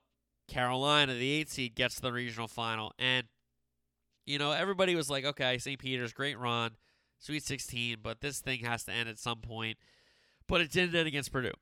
[0.48, 2.94] Carolina, the eight seed, gets the regional final.
[2.98, 3.28] And,
[4.28, 5.80] you know, everybody was like, okay, St.
[5.80, 6.72] Peter's, great run,
[7.20, 9.78] Sweet 16, but this thing has to end at some point.
[10.48, 11.54] But it didn't end against Purdue.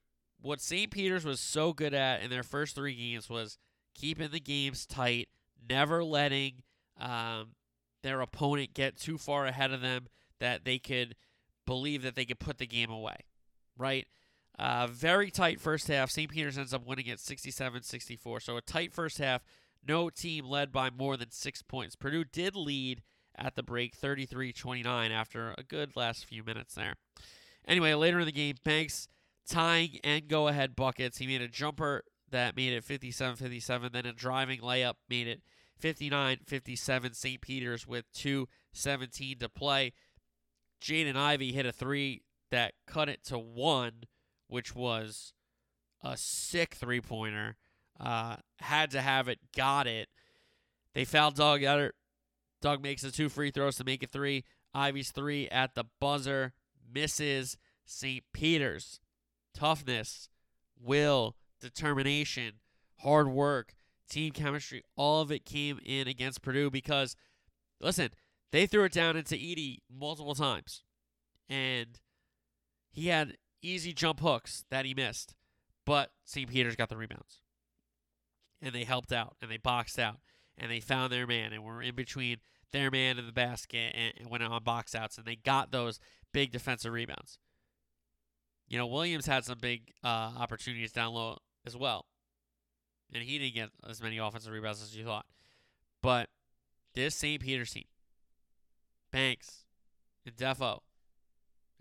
[0.41, 0.91] What St.
[0.91, 3.58] Peter's was so good at in their first three games was
[3.93, 5.30] keeping the games tight,
[5.69, 6.63] never letting
[6.99, 7.51] um,
[8.04, 10.08] their opponent get too far ahead of them
[10.39, 11.15] that they could
[11.65, 13.17] believe that they could put the game away,
[13.78, 14.08] right?
[14.58, 16.10] Uh, very tight first half.
[16.10, 16.30] St.
[16.30, 18.39] Peter's ends up winning at 67 64.
[18.39, 19.43] So a tight first half.
[19.87, 21.95] No team led by more than six points.
[21.95, 23.03] Purdue did lead
[23.37, 26.95] at the break 33 29 after a good last few minutes there.
[27.67, 29.07] Anyway, later in the game, Banks
[29.47, 31.17] tying and go ahead buckets.
[31.17, 35.41] He made a jumper that made it 57 57, then a driving layup made it
[35.77, 37.13] 59 57.
[37.13, 37.41] St.
[37.41, 39.93] Peter's with 2.17 to play.
[40.81, 44.03] Jaden Ivey hit a three that cut it to one,
[44.47, 45.33] which was
[46.03, 47.57] a sick three pointer.
[47.99, 50.10] Uh, had to have it, got it.
[50.93, 51.62] They fouled Doug.
[52.62, 54.43] Doug makes the two free throws to make it three.
[54.73, 56.53] Ivey's three at the buzzer
[56.93, 57.58] misses.
[57.86, 58.23] St.
[58.34, 58.99] Peter's
[59.53, 60.27] toughness,
[60.81, 62.53] will, determination,
[62.97, 63.75] hard work,
[64.10, 67.15] team chemistry, all of it came in against Purdue because,
[67.79, 68.10] listen,
[68.51, 70.84] they threw it down into Edey multiple times.
[71.47, 71.99] And
[72.91, 75.36] he had easy jump hooks that he missed.
[75.86, 76.49] But St.
[76.49, 77.41] Peter's got the rebounds.
[78.61, 80.17] And they helped out and they boxed out
[80.57, 82.37] and they found their man and were in between
[82.71, 85.99] their man and the basket and, and went on box outs and they got those
[86.33, 87.37] big defensive rebounds.
[88.67, 92.07] You know, Williams had some big uh, opportunities down low as well.
[93.13, 95.25] And he didn't get as many offensive rebounds as you thought.
[96.01, 96.29] But
[96.95, 97.41] this St.
[97.41, 97.85] Peter's team,
[99.11, 99.65] Banks,
[100.25, 100.79] and Ndefo,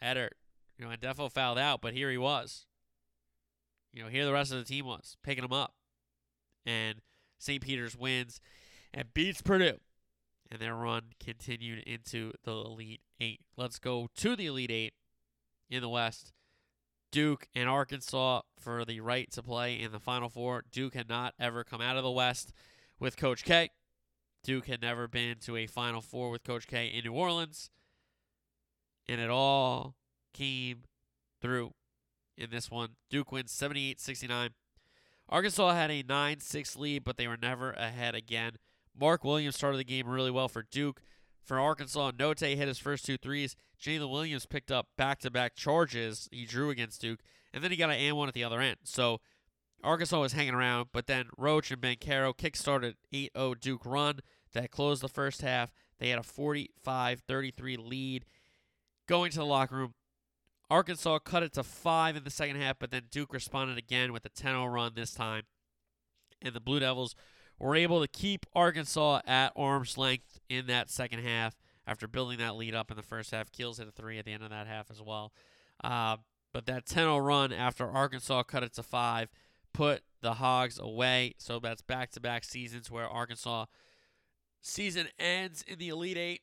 [0.02, 0.30] Edert,
[0.78, 2.66] you know, and Ndefo fouled out, but here he was.
[3.92, 5.74] You know, here the rest of the team was, picking him up.
[6.64, 7.00] And
[7.38, 7.62] St.
[7.62, 8.40] Peter's wins
[8.92, 9.78] and beats Purdue
[10.50, 13.40] and their run continued into the Elite Eight.
[13.56, 14.94] Let's go to the Elite Eight
[15.68, 16.32] in the West.
[17.10, 20.64] Duke and Arkansas for the right to play in the Final Four.
[20.70, 22.52] Duke had not ever come out of the West
[22.98, 23.70] with Coach K.
[24.42, 27.70] Duke had never been to a Final Four with Coach K in New Orleans.
[29.08, 29.94] And it all
[30.32, 30.82] came
[31.40, 31.72] through
[32.36, 32.90] in this one.
[33.10, 34.50] Duke wins 78 69.
[35.28, 38.52] Arkansas had a 9 6 lead, but they were never ahead again.
[38.98, 41.00] Mark Williams started the game really well for Duke.
[41.42, 43.54] For Arkansas, Notae hit his first two threes.
[43.80, 47.20] Jaylin Williams picked up back to back charges he drew against Duke,
[47.52, 48.78] and then he got an and one at the other end.
[48.84, 49.20] So
[49.82, 54.20] Arkansas was hanging around, but then Roach and Banchero kickstarted 8 0 Duke run
[54.54, 55.70] that closed the first half.
[55.98, 58.24] They had a 45 33 lead.
[59.06, 59.94] Going to the locker room,
[60.70, 64.24] Arkansas cut it to five in the second half, but then Duke responded again with
[64.24, 65.42] a 10 0 run this time.
[66.42, 67.14] And the Blue Devils
[67.58, 72.56] were able to keep Arkansas at arm's length in that second half after building that
[72.56, 73.52] lead up in the first half.
[73.52, 75.32] Keels hit a three at the end of that half as well.
[75.82, 76.16] Uh,
[76.52, 79.28] but that 10 0 run after Arkansas cut it to five
[79.74, 81.34] put the Hogs away.
[81.36, 83.66] So that's back to back seasons where Arkansas
[84.62, 86.40] season ends in the Elite Eight.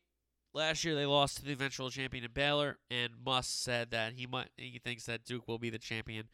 [0.54, 4.28] Last year they lost to the eventual champion in Baylor, and Muss said that he
[4.28, 6.28] might he thinks that Duke will be the champion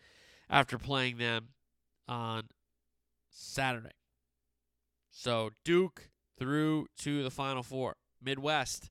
[0.49, 1.49] after playing them
[2.07, 2.45] on
[3.29, 3.91] Saturday.
[5.11, 7.97] So Duke through to the Final Four.
[8.21, 8.89] Midwest,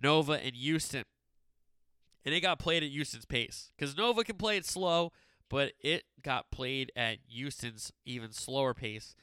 [0.00, 1.04] Nova and Houston.
[2.24, 5.12] And it got played at Houston's pace because Nova can play it slow,
[5.50, 9.14] but it got played at Houston's even slower pace.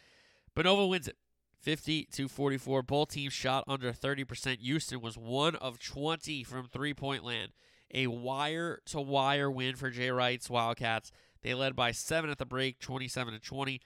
[0.56, 1.18] But Nova wins it
[1.62, 2.84] 50 to 44.
[2.84, 4.60] Both teams shot under 30%.
[4.60, 7.52] Houston was one of 20 from three point land.
[7.93, 11.12] A wire to wire win for Jay Wright's Wildcats.
[11.41, 13.82] They led by seven at the break, 27 to 20.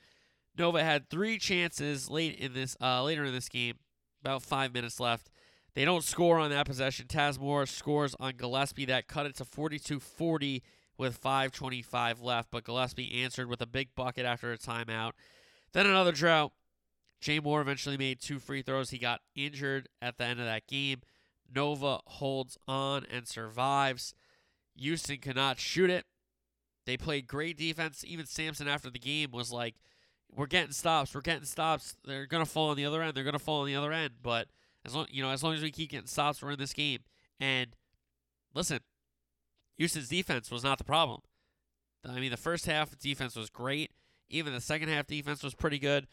[0.58, 3.76] Nova had three chances late in this uh, later in this game,
[4.22, 5.30] about five minutes left.
[5.74, 7.08] They don't score on that possession.
[7.08, 10.62] Taz Morris scores on Gillespie that cut it to 42-40
[10.98, 15.12] with 5:25 left, but Gillespie answered with a big bucket after a timeout.
[15.74, 16.54] Then another drought.
[17.26, 18.92] Jay Moore eventually made two free throws.
[18.92, 21.02] He got injured at the end of that game.
[21.52, 24.14] Nova holds on and survives.
[24.76, 26.06] Houston cannot shoot it.
[26.86, 28.04] They played great defense.
[28.06, 29.74] Even Sampson after the game was like,
[30.32, 31.16] "We're getting stops.
[31.16, 31.96] We're getting stops.
[32.06, 33.18] They're gonna fall on the other end.
[33.18, 34.48] They're gonna fall on the other end." But
[34.86, 37.00] as long you know, as long as we keep getting stops, we're in this game.
[37.40, 37.76] And
[38.54, 38.82] listen,
[39.78, 41.22] Houston's defense was not the problem.
[42.08, 43.94] I mean, the first half defense was great.
[44.30, 46.06] Even the second half defense was pretty good.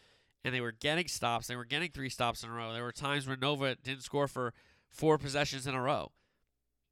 [0.45, 1.47] And they were getting stops.
[1.47, 2.73] They were getting three stops in a row.
[2.73, 4.53] There were times where Nova didn't score for
[4.91, 6.13] four possessions in a row,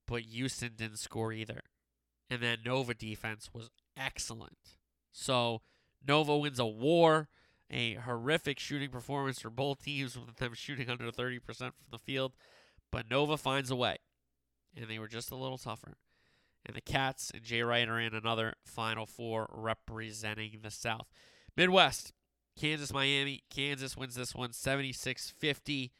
[0.06, 1.62] but Houston didn't score either.
[2.28, 4.78] And that Nova defense was excellent.
[5.12, 5.62] So
[6.06, 7.28] Nova wins a war,
[7.70, 12.32] a horrific shooting performance for both teams with them shooting under 30% from the field,
[12.90, 13.98] but Nova finds a way.
[14.76, 15.96] And they were just a little tougher.
[16.64, 21.08] And the Cats and Jay Wright are in another Final Four representing the South.
[21.56, 22.12] Midwest,
[22.60, 23.42] Kansas, Miami.
[23.48, 25.92] Kansas wins this one 76 50.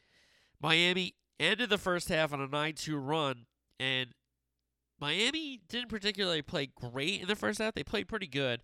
[0.61, 3.47] Miami ended the first half on a 9 2 run,
[3.79, 4.09] and
[4.99, 7.73] Miami didn't particularly play great in the first half.
[7.73, 8.61] They played pretty good.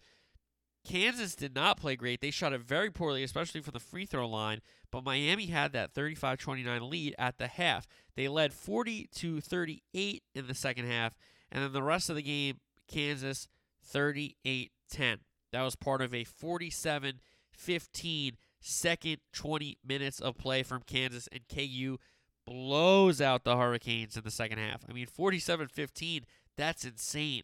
[0.88, 2.22] Kansas did not play great.
[2.22, 5.94] They shot it very poorly, especially from the free throw line, but Miami had that
[5.94, 7.88] 35 29 lead at the half.
[8.16, 11.16] They led 40 to 38 in the second half,
[11.52, 13.48] and then the rest of the game, Kansas
[13.84, 15.18] 38 10.
[15.52, 17.22] That was part of a 47
[17.58, 21.98] 15 second 20 minutes of play from Kansas, and KU
[22.46, 24.84] blows out the Hurricanes in the second half.
[24.90, 27.44] I mean, 47 15, that's insane.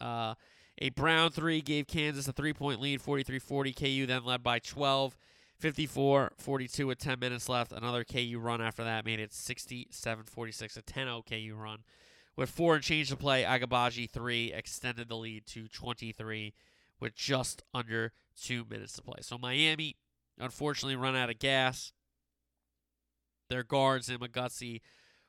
[0.00, 0.34] Uh,
[0.80, 3.72] a Braun three gave Kansas a three point lead, 43 40.
[3.72, 5.16] KU then led by 12,
[5.58, 7.72] 54 42 with 10 minutes left.
[7.72, 11.78] Another KU run after that made it 67 46, a 10 0 KU run.
[12.36, 16.54] With four and change to play, Agbaji three extended the lead to 23
[17.00, 19.18] with just under two minutes to play.
[19.20, 19.96] So Miami,
[20.38, 21.92] unfortunately, run out of gas.
[23.48, 24.18] Their guards in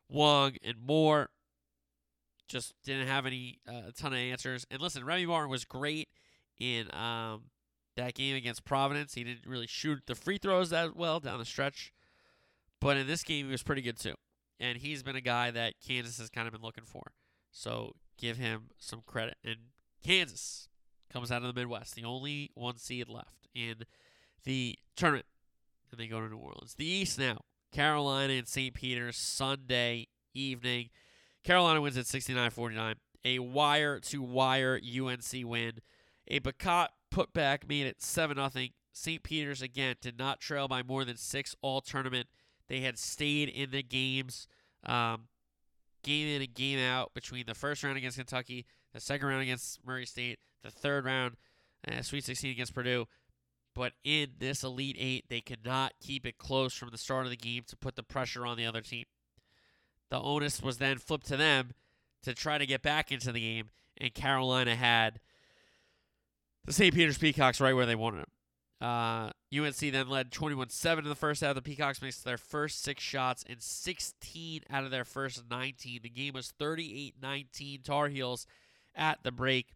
[0.10, 1.29] Wong, and Moore
[2.47, 4.65] just didn't have any uh, a ton of answers.
[4.69, 6.10] And listen, Remy Martin was great
[6.60, 7.43] in um,
[7.95, 9.13] that game against Providence.
[9.13, 11.93] He didn't really shoot the free throws that well down the stretch,
[12.82, 14.15] but in this game he was pretty good too.
[14.60, 17.12] And he's been a guy that Kansas has kind of been looking for.
[17.51, 19.38] So give him some credit.
[19.43, 19.58] And
[20.03, 20.68] Kansas
[21.11, 23.75] comes out of the Midwest, the only one seed left in
[24.43, 25.25] the tournament.
[25.91, 26.75] And they go to New Orleans.
[26.77, 27.39] The East now.
[27.71, 28.73] Carolina and St.
[28.73, 30.89] Peter's Sunday evening.
[31.43, 32.95] Carolina wins at 69 49.
[33.25, 35.73] A wire to wire UNC win.
[36.27, 38.67] A Bacot putback made it 7 0.
[38.91, 39.23] St.
[39.23, 42.27] Peter's again did not trail by more than six all tournament.
[42.67, 44.47] They had stayed in the games,
[44.85, 45.27] um,
[46.03, 49.79] game in and game out between the first round against Kentucky, the second round against
[49.85, 51.35] Murray State, the third round,
[51.87, 53.07] uh, Sweet 16 against Purdue.
[53.75, 57.29] But in this Elite Eight, they could not keep it close from the start of
[57.29, 59.05] the game to put the pressure on the other team.
[60.09, 61.71] The onus was then flipped to them
[62.23, 65.19] to try to get back into the game, and Carolina had
[66.65, 66.93] the St.
[66.93, 68.31] Peter's Peacocks right where they wanted them.
[68.81, 71.55] Uh, UNC then led 21 7 in the first half.
[71.55, 75.99] The Peacocks missed their first six shots and 16 out of their first 19.
[76.01, 78.45] The game was 38 19 Tar Heels
[78.95, 79.73] at the break.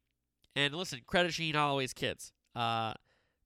[0.55, 2.31] And listen, credit Shaheen Holloway's kids.
[2.55, 2.93] Uh,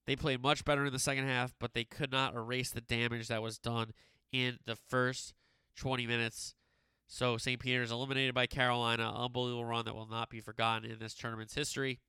[0.05, 3.27] they played much better in the second half, but they could not erase the damage
[3.27, 3.91] that was done
[4.31, 5.33] in the first
[5.75, 6.55] 20 minutes.
[7.07, 7.59] So St.
[7.59, 9.13] Peter's eliminated by Carolina.
[9.15, 11.99] Unbelievable run that will not be forgotten in this tournament's history.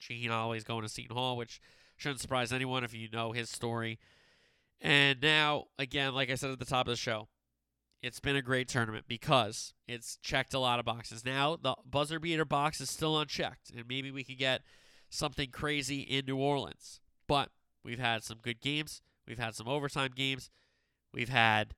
[0.00, 1.60] Shaheen Holloway's going to Seton Hall, which
[1.96, 3.98] shouldn't surprise anyone if you know his story.
[4.80, 7.28] And now, again, like I said at the top of the show,
[8.06, 11.24] it's been a great tournament because it's checked a lot of boxes.
[11.24, 14.62] Now the buzzer beater box is still unchecked, and maybe we could get
[15.10, 17.00] something crazy in New Orleans.
[17.26, 17.48] But
[17.82, 19.02] we've had some good games.
[19.26, 20.50] We've had some overtime games.
[21.12, 21.74] We've had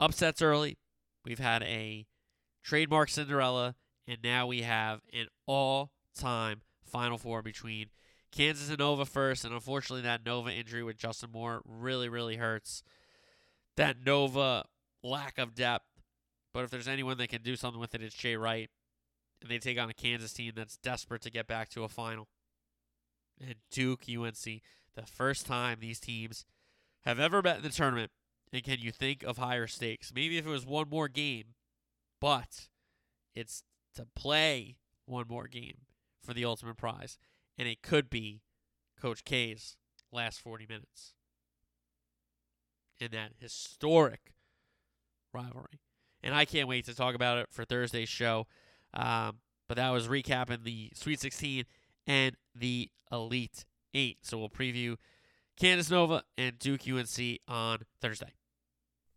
[0.00, 0.78] upsets early.
[1.24, 2.06] We've had a
[2.64, 3.76] trademark Cinderella,
[4.08, 7.86] and now we have an all-time Final Four between
[8.32, 12.82] Kansas and Nova first, and unfortunately that Nova injury with Justin Moore really, really hurts.
[13.76, 14.64] That Nova
[15.02, 15.86] lack of depth.
[16.52, 18.70] But if there's anyone that can do something with it, it's Jay Wright.
[19.40, 22.28] And they take on a Kansas team that's desperate to get back to a final.
[23.40, 24.44] And Duke, UNC,
[24.94, 26.44] the first time these teams
[27.04, 28.10] have ever met in the tournament.
[28.52, 30.12] And can you think of higher stakes?
[30.14, 31.54] Maybe if it was one more game,
[32.20, 32.68] but
[33.34, 33.62] it's
[33.94, 34.76] to play
[35.06, 35.78] one more game
[36.22, 37.16] for the ultimate prize.
[37.56, 38.42] And it could be
[39.00, 39.76] Coach K's
[40.12, 41.14] last 40 minutes
[42.98, 44.32] in that historic
[45.32, 45.80] rivalry.
[46.22, 48.46] And I can't wait to talk about it for Thursday's show.
[48.92, 51.64] Um, but that was recapping the Sweet 16
[52.06, 53.64] and the Elite
[53.94, 54.18] 8.
[54.22, 54.96] So we'll preview
[55.58, 58.32] Kansas Nova and Duke UNC on Thursday.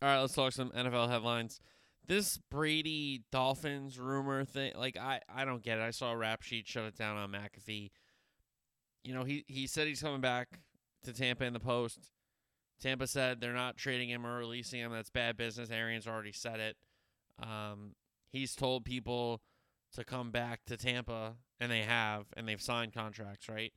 [0.01, 1.59] All right, let's talk some NFL headlines.
[2.05, 5.82] This Brady Dolphins rumor thing, like I, I don't get it.
[5.82, 7.91] I saw a rap sheet shut it down on McAfee.
[9.05, 10.59] You know, he he said he's coming back
[11.03, 12.11] to Tampa in the post.
[12.82, 14.92] Tampa said they're not trading him or releasing him.
[14.92, 15.70] That's bad business.
[15.70, 16.78] Arians already said it.
[17.42, 17.96] Um,
[18.32, 19.42] he's told people
[19.94, 23.74] to come back to Tampa, and they have, and they've signed contracts, right?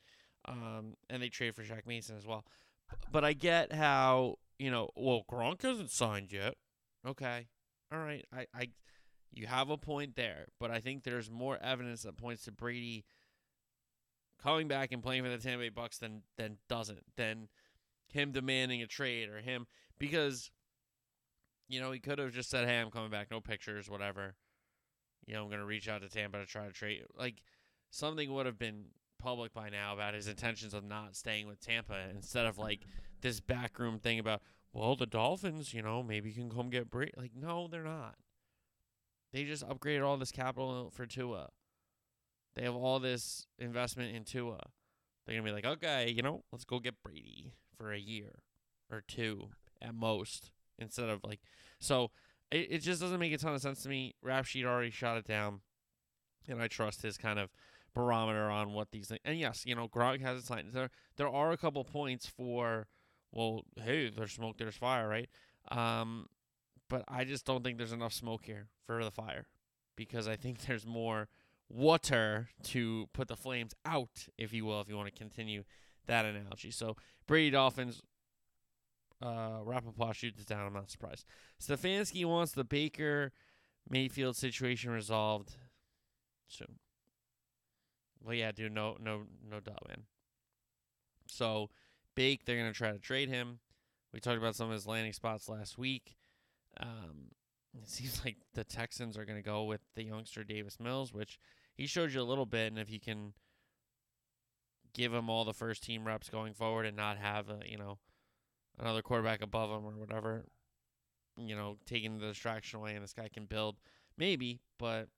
[0.47, 2.45] Um, and they trade for Shaq Mason as well.
[3.13, 4.91] but I get how you know.
[4.97, 6.55] Well, Gronk hasn't signed yet.
[7.07, 7.49] Okay,
[7.93, 8.25] all right.
[8.33, 8.69] I, I,
[9.33, 13.05] you have a point there, but I think there's more evidence that points to Brady
[14.43, 17.49] coming back and playing for the Tampa Bay Bucks than than doesn't than
[18.09, 19.67] him demanding a trade or him
[19.99, 20.51] because
[21.69, 23.31] you know he could have just said, "Hey, I'm coming back.
[23.31, 24.35] No pictures, whatever."
[25.27, 27.03] You know, I'm gonna reach out to Tampa to try to trade.
[27.17, 27.43] Like
[27.91, 28.87] something would have been
[29.19, 32.83] public by now about his intentions of not staying with Tampa instead of like
[33.23, 34.43] this backroom thing about,
[34.73, 37.13] well, the Dolphins, you know, maybe can come get Brady.
[37.17, 38.17] Like, no, they're not.
[39.33, 41.49] They just upgraded all this capital for Tua.
[42.55, 44.61] They have all this investment in Tua.
[45.27, 48.41] They're gonna be like, okay, you know, let's go get Brady for a year
[48.91, 49.49] or two
[49.83, 51.41] at most, instead of like,
[51.79, 52.11] so
[52.51, 54.15] it, it just doesn't make a ton of sense to me.
[54.23, 55.61] Rap sheet already shot it down,
[56.49, 57.51] and I trust his kind of
[57.95, 59.21] barometer on what these things.
[59.25, 60.71] And yes, you know, Gronk has a sign.
[60.73, 62.87] There, there are a couple points for,
[63.33, 65.29] well, hey, there's smoke, there's fire, right?
[65.71, 66.27] Um,
[66.89, 69.47] but I just don't think there's enough smoke here for the fire
[69.97, 71.29] because I think there's more
[71.69, 75.65] water to put the flames out, if you will, if you want to continue
[76.07, 76.71] that analogy.
[76.71, 76.97] So
[77.27, 78.03] Brady Dolphins,
[79.23, 80.67] uh, Rapoport shoots it down.
[80.67, 81.25] I'm not surprised.
[81.61, 83.33] Stefanski wants the Baker
[83.89, 85.57] Mayfield situation resolved
[86.49, 86.79] soon.
[88.23, 90.03] Well, yeah, dude, no, no, no doubt, man.
[91.29, 91.71] So,
[92.15, 93.61] Bake, they're gonna try to trade him.
[94.13, 96.17] We talked about some of his landing spots last week.
[96.81, 97.31] Um,
[97.81, 101.39] it seems like the Texans are gonna go with the youngster Davis Mills, which
[101.77, 103.35] he showed you a little bit, and if you can
[104.97, 107.99] give him all the first team reps going forward and not have a you know
[108.79, 110.45] another quarterback above him or whatever,
[111.39, 113.77] you know, taking the distraction away, and this guy can build
[114.19, 115.09] maybe, but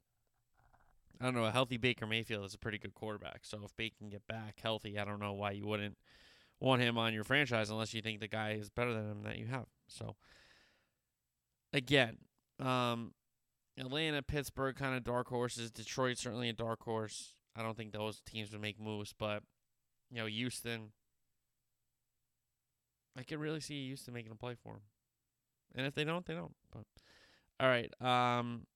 [1.21, 1.45] I don't know.
[1.45, 3.41] A healthy Baker Mayfield is a pretty good quarterback.
[3.43, 5.97] So if Baker can get back healthy, I don't know why you wouldn't
[6.61, 9.39] want him on your franchise unless you think the guy is better than him that
[9.39, 9.67] you have.
[9.89, 10.17] So
[11.73, 12.19] again,
[12.61, 13.13] um,
[13.77, 15.71] Atlanta, Pittsburgh, kind of dark horses.
[15.71, 17.35] Detroit certainly a dark horse.
[17.57, 19.43] I don't think those teams would make moves, but
[20.11, 20.93] you know, Houston.
[23.17, 24.83] I can really see Houston making a play for him,
[25.75, 26.55] and if they don't, they don't.
[26.73, 26.85] But
[27.59, 28.67] all right, um,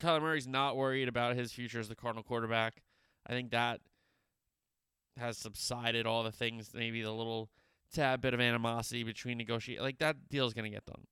[0.00, 2.82] Kyler Murray's not worried about his future as the Cardinal quarterback.
[3.26, 3.80] I think that
[5.18, 7.50] has subsided all the things, maybe the little
[7.92, 11.06] tad bit of animosity between negotiate like that deal's gonna get done.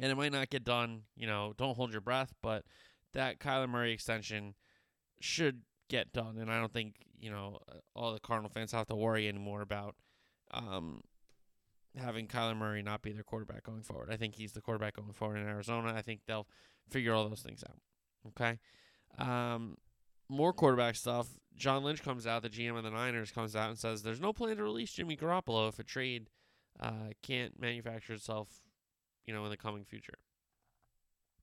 [0.00, 2.64] And it might not get done, you know, don't hold your breath, but
[3.12, 4.54] that Kyler Murray extension
[5.20, 6.38] should get done.
[6.38, 7.58] And I don't think, you know,
[7.94, 9.94] all the Cardinal fans have to worry anymore about
[10.50, 11.02] um,
[11.96, 14.08] having Kyler Murray not be their quarterback going forward.
[14.10, 15.94] I think he's the quarterback going forward in Arizona.
[15.96, 16.48] I think they'll
[16.90, 17.78] figure all those things out.
[18.28, 18.58] Okay.
[19.18, 19.76] Um,
[20.28, 21.28] more quarterback stuff.
[21.54, 24.32] John Lynch comes out, the GM of the Niners comes out and says there's no
[24.32, 26.28] plan to release Jimmy Garoppolo if a trade
[26.80, 28.48] uh, can't manufacture itself,
[29.26, 30.18] you know, in the coming future.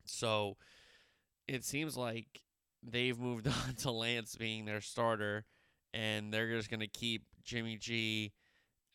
[0.04, 0.58] So
[1.48, 2.42] it seems like
[2.84, 5.46] they've moved on to Lance being their starter,
[5.94, 8.34] and they're just going to keep Jimmy G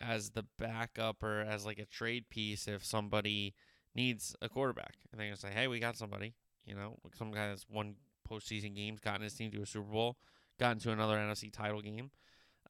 [0.01, 3.55] as the backup or as like a trade piece if somebody
[3.95, 4.95] needs a quarterback.
[5.11, 6.34] And they're going to say, hey, we got somebody.
[6.66, 7.97] You know, some guy that's won
[8.28, 10.16] postseason games, gotten his team to a Super Bowl,
[10.59, 12.11] gotten to another NFC title game.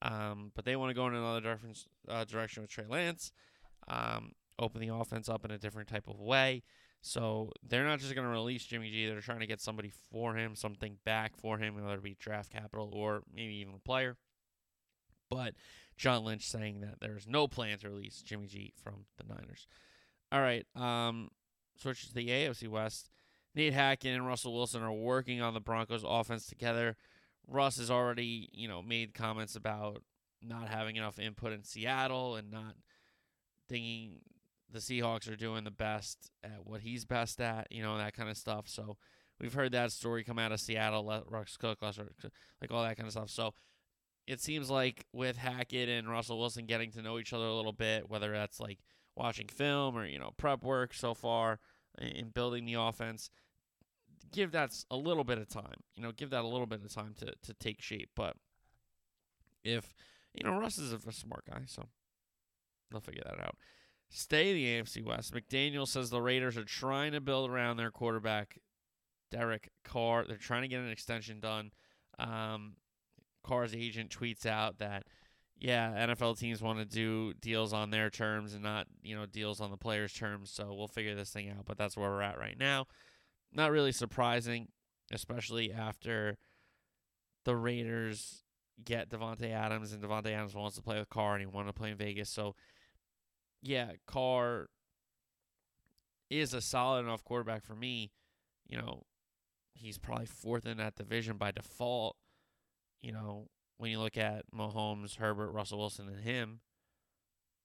[0.02, 3.32] Um, but they want to go in another different uh, direction with Trey Lance,
[3.88, 6.62] um, open the offense up in a different type of way.
[7.06, 9.06] So they're not just going to release Jimmy G.
[9.06, 12.50] They're trying to get somebody for him, something back for him, whether it be draft
[12.50, 14.16] capital or maybe even a player.
[15.28, 15.52] But
[15.98, 19.66] John Lynch saying that there's no plan to release Jimmy G from the Niners.
[20.32, 21.28] All right, um,
[21.76, 23.10] switch to the AFC West.
[23.54, 26.96] Nate Hackett and Russell Wilson are working on the Broncos offense together.
[27.46, 30.02] Russ has already, you know, made comments about
[30.40, 32.76] not having enough input in Seattle and not
[33.68, 34.20] thinking
[34.74, 38.28] the Seahawks are doing the best at what he's best at, you know, that kind
[38.28, 38.68] of stuff.
[38.68, 38.96] So
[39.40, 43.12] we've heard that story come out of Seattle, Russ cook, like all that kind of
[43.12, 43.30] stuff.
[43.30, 43.54] So
[44.26, 47.72] it seems like with Hackett and Russell Wilson getting to know each other a little
[47.72, 48.80] bit, whether that's like
[49.14, 51.60] watching film or, you know, prep work so far
[52.00, 53.30] in building the offense,
[54.32, 55.84] give that a little bit of time.
[55.94, 58.10] You know, give that a little bit of time to to take shape.
[58.16, 58.36] But
[59.62, 59.94] if
[60.34, 61.84] you know Russ is a, a smart guy, so
[62.90, 63.56] they'll figure that out.
[64.16, 65.34] Stay in the AFC West.
[65.34, 68.58] McDaniel says the Raiders are trying to build around their quarterback,
[69.32, 70.24] Derek Carr.
[70.24, 71.72] They're trying to get an extension done.
[72.20, 72.76] Um,
[73.42, 75.02] Carr's agent tweets out that
[75.58, 79.60] yeah, NFL teams want to do deals on their terms and not, you know, deals
[79.60, 80.50] on the players' terms.
[80.50, 81.64] So we'll figure this thing out.
[81.64, 82.86] But that's where we're at right now.
[83.52, 84.68] Not really surprising,
[85.12, 86.36] especially after
[87.44, 88.44] the Raiders
[88.84, 91.72] get Davante Adams, and Davante Adams wants to play with Carr, and he wanted to
[91.72, 92.30] play in Vegas.
[92.30, 92.54] So,
[93.64, 94.68] yeah, Carr
[96.30, 98.12] is a solid enough quarterback for me.
[98.66, 99.04] You know,
[99.74, 102.16] he's probably fourth in that division by default.
[103.00, 103.48] You know,
[103.78, 106.60] when you look at Mahomes, Herbert, Russell Wilson, and him.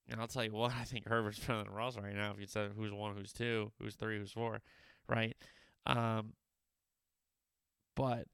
[0.10, 2.32] And I'll tell you what, I think Herbert's better than Russell right now.
[2.32, 4.62] If you said who's one, who's two, who's three, who's four,
[5.08, 5.36] right?
[5.86, 6.34] Um,
[7.95, 8.26] but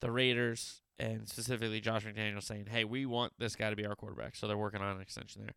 [0.00, 3.96] the Raiders and specifically Josh McDaniels saying, "Hey, we want this guy to be our
[3.96, 5.54] quarterback," so they're working on an extension there.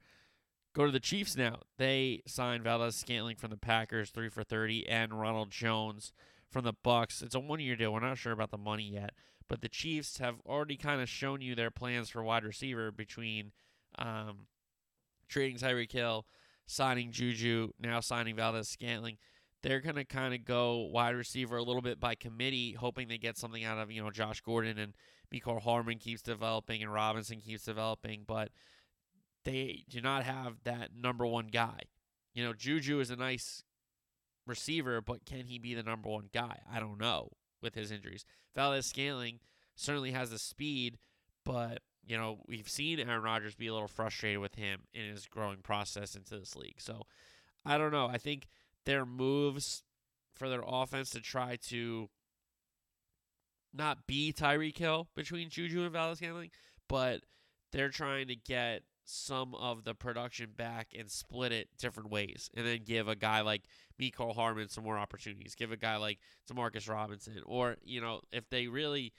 [0.77, 1.61] Go to the Chiefs now.
[1.79, 6.13] They signed Valdes-Scantling from the Packers, three for thirty, and Ronald Jones
[6.51, 7.23] from the Bucks.
[7.23, 7.91] It's a one-year deal.
[7.91, 9.13] We're not sure about the money yet,
[9.49, 13.53] but the Chiefs have already kind of shown you their plans for wide receiver between
[13.97, 14.45] um,
[15.27, 16.27] trading Tyreek Hill,
[16.67, 19.17] signing Juju, now signing Valdes-Scantling.
[19.63, 23.17] they're going to kind of go wide receiver a little bit by committee, hoping they
[23.17, 24.93] get something out of, you know, Josh Gordon and
[25.33, 28.49] Mecole Hardman keeps developing and Robinson keeps developing, but
[29.47, 31.79] they do not have that number one guy.
[32.33, 33.63] You know, Juju is a nice
[34.45, 36.59] receiver, but can he be the number one guy?
[36.69, 37.29] I don't know
[37.61, 38.25] with his injuries.
[38.55, 39.39] Valdes-Scantling
[39.73, 40.97] certainly has the speed,
[41.45, 45.27] but you know, we've seen Aaron Rodgers be a little frustrated with him in his
[45.27, 46.79] growing process into this league.
[46.79, 47.03] So
[47.65, 48.07] I don't know.
[48.07, 48.47] I think
[48.85, 49.83] their moves
[50.35, 52.09] for their offense to try to
[53.73, 56.51] not be Tyreek Hill between Juju and Valdes-Scantling,
[56.89, 57.21] but
[57.71, 62.65] they're trying to get some of the production back and split it different ways, and
[62.65, 63.63] then give a guy like
[63.99, 65.55] Mecole Hardman some more opportunities.
[65.55, 66.19] Give a guy like
[66.51, 69.13] Demarcus Robinson, or you know, if they really,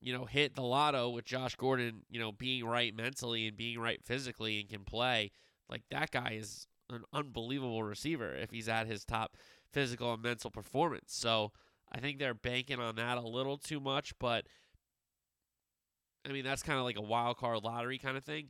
[0.00, 3.78] you know, hit the lotto with Josh Gordon, you know, being right mentally and being
[3.78, 5.30] right physically and can play,
[5.68, 9.36] like that guy is an unbelievable receiver if he's at his top
[9.70, 11.14] physical and mental performance.
[11.14, 11.52] So
[11.92, 14.46] I think they're banking on that a little too much, but
[16.26, 18.48] I mean that's kind of like a wild card lottery kind of thing.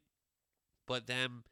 [0.86, 1.44] But them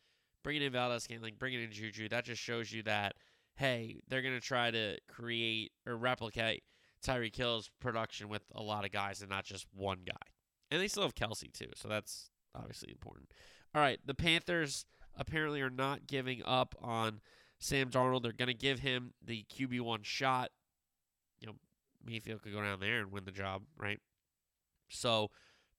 [0.43, 3.14] bringing in Valdes-Scantling, bringing in Juju, that just shows you that
[3.57, 6.62] hey, they're gonna try to create or replicate
[7.03, 10.14] Tyreek Hill's production with a lot of guys and not just one guy.
[10.70, 13.30] And they still have Kelce, too, so that's obviously important.
[13.74, 17.20] All right, the Panthers apparently are not giving up on
[17.59, 18.22] Sam Darnold.
[18.22, 20.51] They're going to give him the QB1 shot.
[21.41, 21.55] You know,
[22.05, 23.99] Mayfield could go down there and win the job, right?
[24.89, 25.30] So,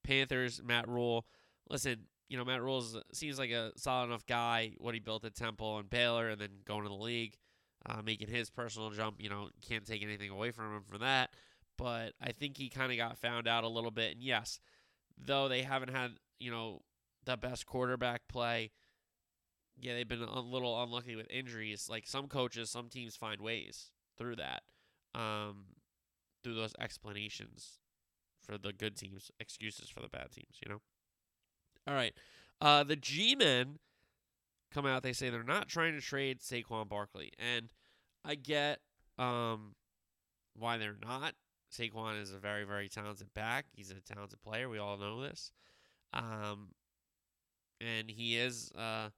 [0.03, 1.25] Panthers, Matt Rhule.
[1.69, 4.71] Listen, you know, Matt Rules seems like a solid enough guy.
[4.79, 7.37] What he built at Temple and Baylor, and then going to the league,
[7.85, 9.17] uh, making his personal jump.
[9.21, 11.29] You know, can't take anything away from him for that.
[11.77, 14.13] But I think he kind of got found out a little bit.
[14.13, 14.59] And yes,
[15.15, 16.81] though they haven't had you know
[17.23, 18.71] the best quarterback play,
[19.79, 21.87] yeah, they've been a little unlucky with injuries.
[21.87, 24.63] Like some coaches, some teams find ways through that,
[25.13, 25.65] um,
[26.43, 27.77] through those explanations
[28.41, 30.57] for the good teams, excuses for the bad teams.
[30.65, 30.81] You know.
[31.87, 32.13] All right,
[32.61, 33.79] uh, the G-men
[34.73, 35.03] come out.
[35.03, 37.71] They say they're not trying to trade Saquon Barkley, and
[38.23, 38.79] I get
[39.17, 39.75] um,
[40.57, 41.33] why they're not.
[41.71, 43.65] Saquon is a very, very talented back.
[43.73, 44.69] He's a talented player.
[44.69, 45.51] We all know this.
[46.13, 46.69] Um,
[47.81, 49.09] and he is uh,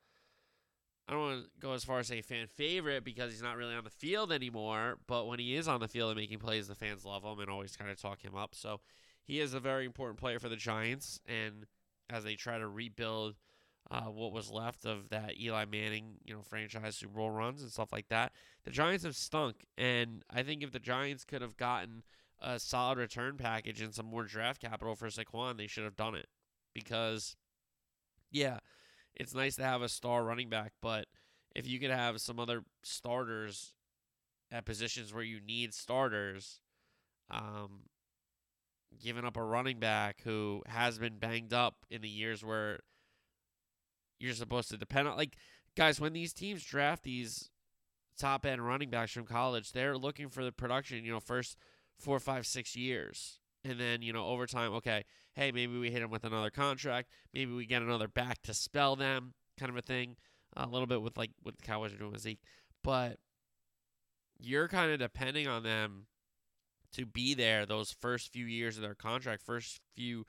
[1.08, 3.76] I don't want to go as far as say fan favorite because he's not really
[3.76, 4.98] on the field anymore.
[5.08, 7.50] But when he is on the field and making plays, the fans love him and
[7.50, 8.56] always kind of talk him up.
[8.56, 8.80] So
[9.24, 11.20] he is a very important player for the Giants.
[11.28, 11.68] And
[12.10, 13.36] as they try to rebuild
[13.92, 17.72] uh, what was left of that Eli Manning, you know, franchise Super Bowl runs and
[17.72, 18.32] stuff like that,
[18.64, 19.66] the Giants have stunk.
[19.78, 22.04] And I think if the Giants could have gotten
[22.42, 26.16] a solid return package and some more draft capital for Saquon, they should have done
[26.16, 26.28] it
[26.74, 27.36] because,
[28.32, 28.60] yeah
[29.16, 31.06] it's nice to have a star running back, but
[31.56, 33.74] if you could have some other starters
[34.52, 36.60] at positions where you need starters,
[37.32, 37.84] um,
[39.02, 42.80] giving up a running back who has been banged up in the years where
[44.20, 45.38] you're supposed to depend on, like,
[45.76, 47.50] guys, when these teams draft these
[48.18, 51.58] top end running backs from college, they're looking for the production, you know, first
[52.00, 53.40] four, five, six years.
[53.64, 57.10] And then, you know, over time, okay, hey, maybe we hit them with another contract.
[57.34, 60.18] Maybe we get another back to spell them, kind of a thing.
[60.56, 62.42] A little bit with like what the Cowboys are doing with Zeke.
[62.84, 63.18] But
[64.40, 66.06] you're kind of depending on them
[66.96, 70.26] to be there those first few years of their contract, first few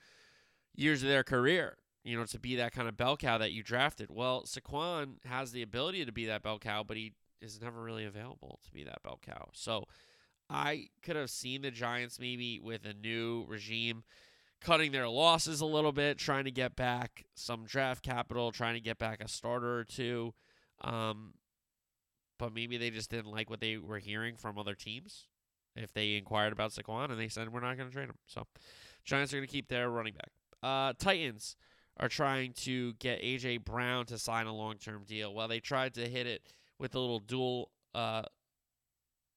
[0.75, 3.63] years of their career, you know, to be that kind of bell cow that you
[3.63, 4.09] drafted.
[4.11, 8.05] Well, Saquon has the ability to be that bell cow, but he is never really
[8.05, 9.49] available to be that bell cow.
[9.53, 9.85] So
[10.49, 14.05] I could have seen the Giants maybe with a new regime
[14.61, 18.81] cutting their losses a little bit, trying to get back some draft capital, trying to
[18.81, 20.35] get back a starter or two.
[20.83, 21.35] Um,
[22.39, 25.27] but maybe they just didn't like what they were hearing from other teams.
[25.77, 28.47] If they inquired about Saquon and they said we're not going to trade him, so
[29.05, 30.31] Giants are going to keep their running back.
[30.63, 31.57] Uh, Titans
[31.99, 35.35] are trying to get AJ Brown to sign a long-term deal.
[35.35, 36.43] Well, they tried to hit it
[36.79, 38.23] with a little dual, uh,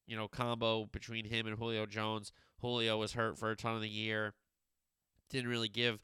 [0.08, 2.32] you know, combo between him and Julio Jones.
[2.62, 4.34] Julio was hurt for a ton of the year.
[5.30, 6.00] Didn't really give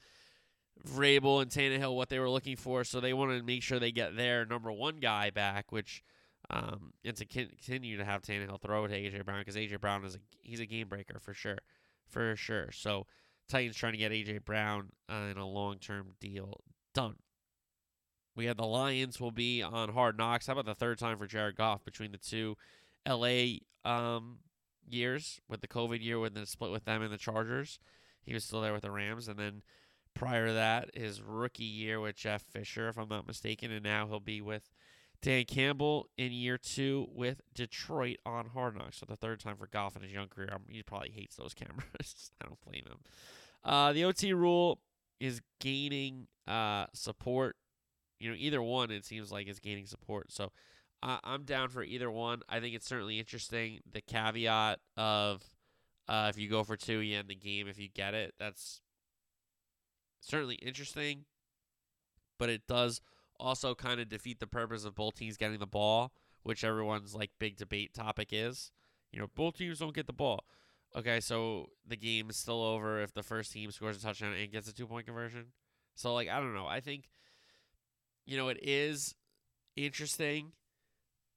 [0.88, 3.91] Vrabel and Tannehill what they were looking for, so they wanted to make sure they
[3.91, 6.03] get their number one guy back, which
[6.49, 10.15] um, and to continue to have Tannehill throw to AJ Brown because AJ Brown is
[10.15, 11.57] a he's a game breaker for sure,
[12.07, 12.71] for sure.
[12.71, 13.07] So
[13.47, 16.61] Titans trying to get AJ Brown uh, in a long term deal
[16.93, 17.15] done.
[18.35, 20.47] We have the Lions will be on Hard Knocks.
[20.47, 22.57] How about the third time for Jared Goff between the two
[23.07, 24.39] LA um,
[24.89, 27.79] years with the COVID year when the split with them and the Chargers?
[28.23, 29.61] He was still there with the Rams, and then
[30.15, 34.07] prior to that, his rookie year with Jeff Fisher, if I'm not mistaken, and now
[34.07, 34.73] he'll be with
[35.26, 38.99] Dan Campbell in year two with Detroit on Hard Knocks.
[38.99, 40.49] So the third time for Goff in his young career.
[40.53, 42.30] Um, he probably hates those cameras.
[42.39, 42.99] I don't blame him.
[43.63, 44.82] Uh, the OT rule
[45.19, 47.55] is gaining uh, support.
[48.19, 50.32] You know, either one it seems like is gaining support.
[50.32, 50.51] So
[51.01, 52.43] uh, I'm down for either one.
[52.47, 53.80] I think it's certainly interesting.
[53.91, 55.43] The caveat of
[56.07, 57.67] uh, if you go for two, you end the game.
[57.67, 58.80] If you get it, that's
[60.21, 61.26] certainly interesting.
[62.38, 63.01] But it does
[63.39, 66.13] also kind of defeat the purpose of both teams getting the ball,
[66.43, 68.71] which everyone's like big debate topic is.
[69.11, 70.45] You know, both teams don't get the ball.
[70.95, 74.51] Okay, so the game is still over if the first team scores a touchdown and
[74.51, 75.47] gets a two point conversion.
[75.95, 76.67] So like I don't know.
[76.67, 77.09] I think
[78.25, 79.15] you know it is
[79.75, 80.53] interesting,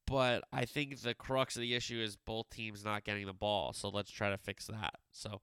[0.07, 3.73] but I think the crux of the issue is both teams not getting the ball.
[3.73, 4.95] So let's try to fix that.
[5.11, 5.41] So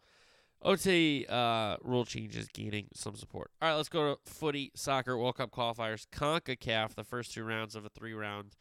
[0.65, 3.51] OT uh, rule changes gaining some support.
[3.61, 7.75] All right, let's go to footy, soccer, World Cup qualifiers, CONCACAF, the first two rounds
[7.75, 8.55] of a three round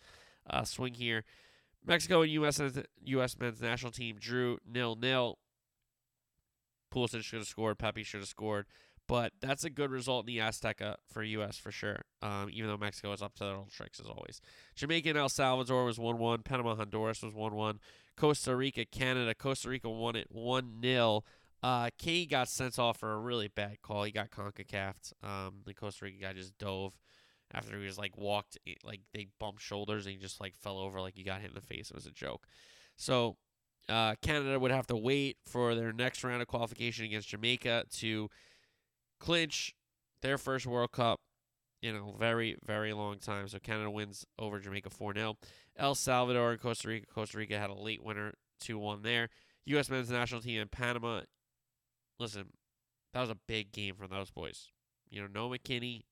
[0.49, 1.25] uh, swing here.
[1.85, 2.61] Mexico and U.S.
[3.05, 3.39] U.S.
[3.39, 5.39] men's national team drew nil nil.
[6.93, 7.79] Pulisic should have scored.
[7.79, 8.67] Pepi should have scored.
[9.07, 11.59] But that's a good result in the Azteca for U.S.
[11.59, 12.05] for sure.
[12.23, 14.41] Um, even though Mexico is up to their old tricks as always.
[14.77, 16.43] Jamaica and El Salvador was 1 1.
[16.43, 17.81] Panama, Honduras was 1 1.
[18.17, 19.35] Costa Rica, Canada.
[19.35, 21.23] Costa Rica won it 1 0.
[21.65, 24.05] Uh, Kane got sent off for a really bad call.
[24.05, 25.15] He got CONCACAF'd.
[25.23, 26.95] Um, the Costa Rica guy just dove
[27.55, 31.01] after he was like walked, like they bumped shoulders and he just like fell over
[31.01, 31.89] like he got hit in the face.
[31.89, 32.47] It was a joke.
[32.99, 33.39] So
[33.89, 38.29] uh, Canada would have to wait for their next round of qualification against Jamaica to
[39.19, 39.75] clinch
[40.21, 41.21] their first World Cup
[41.81, 43.49] in a very, very long time.
[43.49, 45.39] So Canada wins over Jamaica 4 0.
[45.79, 47.07] El Salvador and Costa Rica.
[47.07, 49.31] Costa Rica had a late winner 2 1 there.
[49.65, 49.89] U.S.
[49.89, 51.23] men's national team in Panama
[52.19, 52.47] listen,
[53.13, 54.71] that was a big game for those boys.
[55.11, 56.05] You know, no McKennie,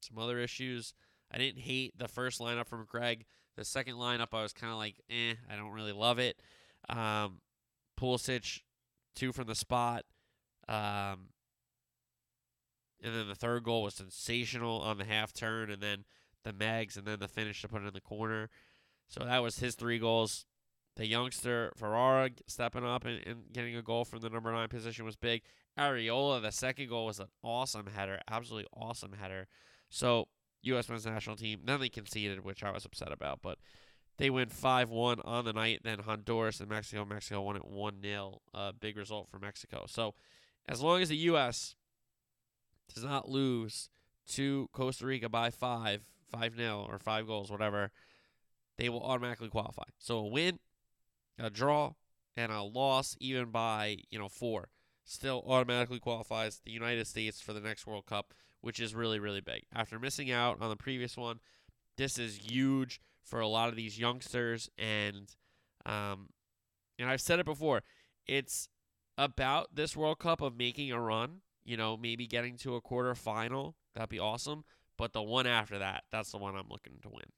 [0.00, 0.94] some other issues.
[1.32, 3.24] I didn't hate the first lineup from Greg.
[3.56, 6.40] The second lineup, I was kind of like, eh, I don't really love it.
[6.88, 7.40] Um,
[7.98, 8.60] Pulisic,
[9.14, 10.04] two from the spot.
[10.68, 11.30] Um,
[13.02, 16.04] and then the third goal was sensational on the half turn, and then
[16.44, 18.50] the Mags, and then the finish to put it in the corner.
[19.08, 20.44] So that was his three goals
[20.96, 25.04] the youngster Ferreira stepping up and, and, getting a goal from the number nine position
[25.04, 25.42] was big.
[25.78, 29.46] Arriola, the second goal was an awesome header, absolutely awesome header.
[29.90, 30.28] So
[30.62, 30.88] U.S.
[30.88, 33.58] men's national team then they conceded, which I was upset about, but
[34.16, 35.80] they win five one on the night.
[35.84, 39.84] Then Honduras and Mexico, Mexico won it one 0 A big result for Mexico.
[39.86, 40.14] So
[40.66, 41.74] as long as the U.S.
[42.92, 43.90] does not lose
[44.28, 47.90] to Costa Rica by five, five 0 or five goals, whatever,
[48.78, 49.84] they will automatically qualify.
[49.98, 50.58] So a win
[51.38, 51.94] a draw
[52.36, 54.68] and a loss, even by you know four,
[55.04, 59.40] still automatically qualifies the United States for the next World Cup, which is really really
[59.40, 59.64] big.
[59.74, 61.40] After missing out on the previous one,
[61.96, 65.34] this is huge for a lot of these youngsters, and
[65.84, 66.28] um,
[66.98, 67.82] and I've said it before,
[68.26, 68.68] it's
[69.18, 71.40] about this World Cup of making a run.
[71.64, 73.74] You know, maybe getting to a quarter final.
[73.94, 74.64] That'd be awesome.
[74.96, 77.32] But the one after that, that's the one I'm looking to win.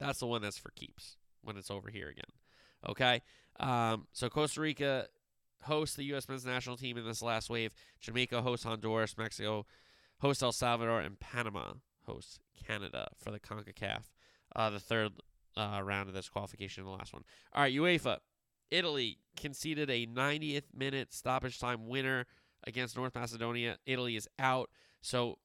[0.00, 2.32] That's the one that's for keeps when it's over here again.
[2.88, 3.22] Okay.
[3.60, 5.06] Um, so Costa Rica
[5.62, 6.28] hosts the U.S.
[6.28, 7.74] men's national team in this last wave.
[8.00, 9.16] Jamaica hosts Honduras.
[9.16, 9.66] Mexico
[10.18, 11.00] hosts El Salvador.
[11.00, 11.74] And Panama
[12.06, 14.02] hosts Canada for the CONCACAF,
[14.56, 15.12] uh, the third
[15.56, 17.24] uh, round of this qualification the last one.
[17.52, 18.18] All right, UEFA.
[18.70, 22.26] Italy conceded a 90th minute stoppage time winner
[22.66, 23.78] against North Macedonia.
[23.86, 24.70] Italy is out.
[25.00, 25.38] So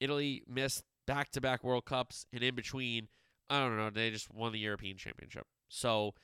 [0.00, 3.08] Italy missed back to back World Cups, and in between,
[3.48, 5.46] I don't know, they just won the European Championship.
[5.68, 6.14] So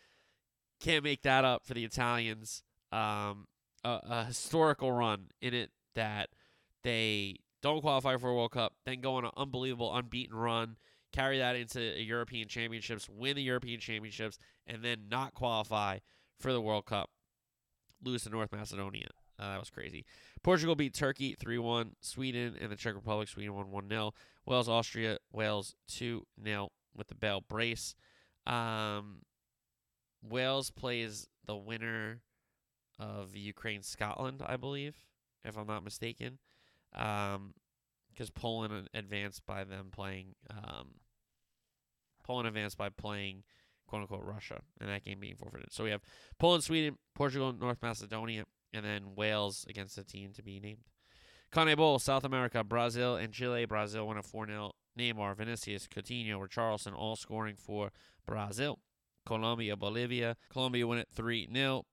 [0.80, 2.62] can't make that up for the Italians.
[2.92, 3.46] Um,
[3.84, 6.30] a, a historical run in it that
[6.82, 10.76] they don't qualify for a World Cup, then go on an unbelievable unbeaten run,
[11.12, 15.98] carry that into European Championships, win the European Championships, and then not qualify
[16.38, 17.10] for the World Cup,
[18.02, 19.08] lose to North Macedonia.
[19.38, 20.04] Uh, that was crazy.
[20.42, 21.92] Portugal beat Turkey 3 1.
[22.00, 24.12] Sweden and the Czech Republic, Sweden won 1 0.
[24.46, 27.94] Wales, Austria, Wales 2 0 with the Bale brace.
[28.46, 29.22] Um,
[30.22, 32.20] Wales plays the winner
[32.98, 34.96] of Ukraine Scotland, I believe,
[35.44, 36.38] if I'm not mistaken.
[36.94, 37.54] Um,
[38.10, 40.34] because Poland advanced by them playing.
[40.50, 40.94] Um,
[42.24, 43.44] Poland advanced by playing
[43.86, 45.72] quote unquote Russia, and that game being forfeited.
[45.72, 46.02] So we have
[46.38, 50.82] Poland, Sweden, Portugal, North Macedonia, and then Wales against the team to be named.
[51.52, 53.64] CONMEBOL, South America, Brazil and Chile.
[53.64, 54.72] Brazil won a 4 0.
[54.98, 57.92] Neymar, Vinicius, Coutinho, Richarlison all scoring for
[58.26, 58.80] Brazil.
[59.28, 60.36] Colombia, Bolivia.
[60.48, 61.84] Colombia win it 3 0.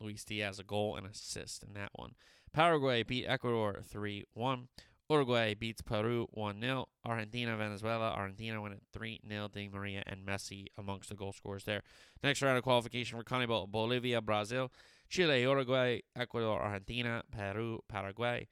[0.00, 2.14] Luis Diaz a goal and assist in that one.
[2.54, 4.68] Paraguay beat Ecuador 3 1.
[5.10, 6.88] Uruguay beats Peru 1 0.
[7.04, 8.12] Argentina, Venezuela.
[8.12, 9.48] Argentina win it 3 0.
[9.48, 11.82] Di Maria and Messi amongst the goal scorers there.
[12.22, 14.72] Next round of qualification for CONMEBOL Bolivia, Brazil.
[15.10, 18.48] Chile, Uruguay, Ecuador, Argentina, Peru, Paraguay,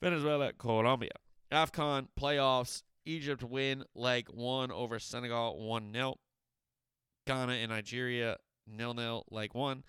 [0.00, 1.10] Venezuela, Colombia.
[1.50, 2.82] AFCON playoffs.
[3.04, 6.14] Egypt win leg one over Senegal 1 0.
[7.26, 9.84] Ghana and Nigeria nil nil leg one.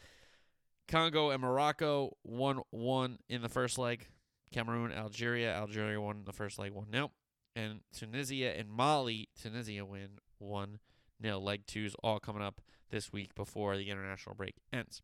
[0.87, 4.07] Congo and Morocco 1 1 in the first leg.
[4.51, 5.53] Cameroon, Algeria.
[5.53, 7.11] Algeria won the first leg 1 0.
[7.55, 9.29] And Tunisia and Mali.
[9.41, 10.79] Tunisia win 1
[11.21, 11.39] 0.
[11.39, 12.61] Leg two's all coming up
[12.91, 15.01] this week before the international break ends.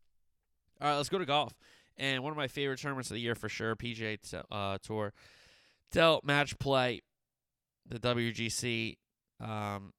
[0.80, 1.52] All right, let's go to golf.
[1.96, 5.12] And one of my favorite tournaments of the year for sure, PGA t- uh, Tour.
[5.90, 7.02] Dell Match Play,
[7.86, 8.96] the WGC.
[9.40, 9.92] Um,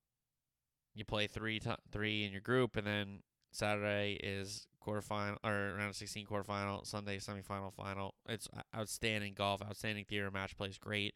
[0.96, 3.20] you play three t- three in your group, and then
[3.52, 8.16] Saturday is quarterfinal or round of 16 quarterfinal, Sunday semifinal, final.
[8.28, 11.14] It's outstanding golf, outstanding theater match plays great.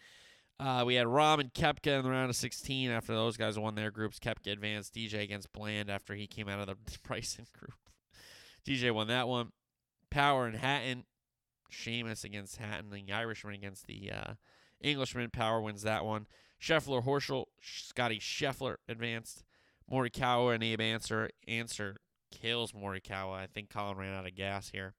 [0.60, 3.76] Uh, we had Rahm and Koepka in the round of 16 after those guys won
[3.76, 4.20] their groups.
[4.20, 7.76] Koepka advanced DJ against Bland after he came out of the Bryson group.
[8.66, 9.52] DJ won that one.
[10.10, 11.06] Power and Hatton.
[11.72, 12.90] Seamus against Hatton.
[12.90, 14.34] The Irishman against the uh,
[14.82, 15.30] Englishman.
[15.30, 16.26] Power wins that one.
[16.60, 19.44] Scheffler, Horschel, Scotty Scheffler advanced.
[19.92, 21.98] Morikawa and Abe Answer Ancer
[22.32, 23.34] kills Morikawa.
[23.34, 24.94] I think Collin ran out of gas here.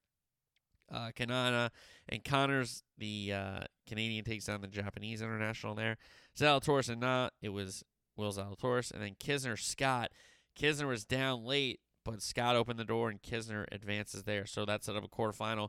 [0.91, 1.71] Uh, Kanaya
[2.09, 5.99] and Conners, the uh, Canadian takes down the Japanese international there.
[6.39, 7.85] Zalatoris and not, it was
[8.17, 8.91] Will Zalatoris.
[8.91, 10.11] And then Kisner Scott.
[10.59, 14.47] Kisner was down late, but Scott opened the door and Kisner advances there.
[14.47, 15.69] So that set up a quarterfinal.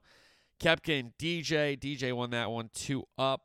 [0.62, 1.78] Koepka and DJ.
[1.78, 3.42] DJ won that one two up.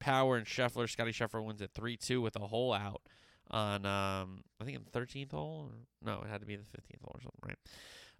[0.00, 0.88] Power and Scheffler.
[0.88, 3.02] Scotty Scheffler wins it 3 2 with a hole out
[3.50, 5.70] on, um, I think, the 13th hole.
[5.70, 7.58] Or, no, it had to be the 15th hole or something, right?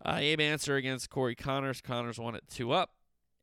[0.05, 1.81] Uh, Abe Ancer against Corey Conners.
[1.83, 2.91] Conners won it 2 up.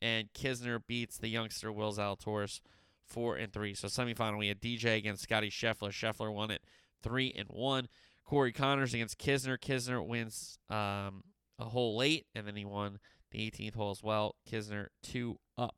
[0.02, 2.60] And Kisner beats the youngster Will Zalatoris
[3.08, 3.74] 4 and 3.
[3.74, 5.92] So semifinal, we had DJ against Scotty Scheffler.
[5.92, 6.62] Scheffler won it
[7.04, 7.88] 3 and 1.
[8.26, 9.58] Corey Conners against Kisner.
[9.58, 11.24] Kisner wins um,
[11.60, 13.00] a hole late, and then he won
[13.32, 14.36] the 18th hole as well.
[14.50, 15.76] Kisner two up.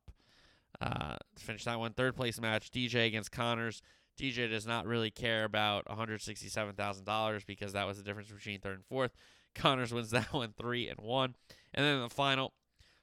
[0.80, 3.82] Uh, finish that one, third place match, DJ against Conners.
[4.18, 8.86] DJ does not really care about $167,000 because that was the difference between third and
[8.86, 9.12] fourth.
[9.56, 11.36] Conners wins that one three and one.
[11.74, 12.54] And then in the final,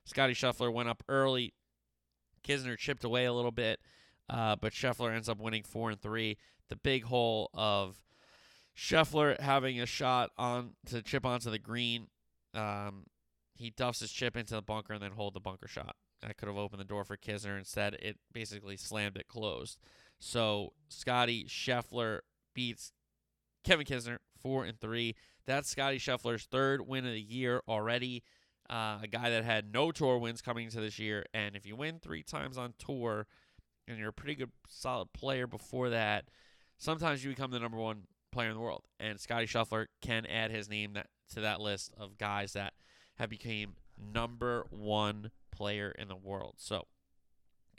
[0.05, 1.55] Scotty Scheffler went up early.
[2.47, 3.81] Kisner chipped away a little bit,
[4.29, 6.37] uh, but Scheffler ends up winning four and three.
[6.69, 7.97] The big hole of
[8.77, 12.09] Scheffler having a shot on to chip onto the green.
[12.53, 13.07] Um,
[13.55, 15.97] he duffs his chip into the bunker and then hold the bunker shot.
[16.23, 17.59] That could have opened the door for Kisner.
[17.59, 19.79] Instead, it basically slammed it closed.
[20.19, 22.21] So Scotty Scheffler
[22.55, 22.93] beats
[23.65, 25.15] Kevin Kisner four and three.
[25.47, 28.23] That's Scotty Scheffler's third win of the year already.
[28.71, 31.77] Uh, a guy that had no tour wins coming into this year, and if you
[31.77, 33.27] win three times on tour,
[33.87, 36.25] and you're a pretty good solid player before that,
[36.79, 38.85] sometimes you become the number one player in the world.
[38.99, 42.75] And Scotty Scheffler can add his name that to that list of guys that
[43.17, 46.55] have became number one player in the world.
[46.59, 46.87] So,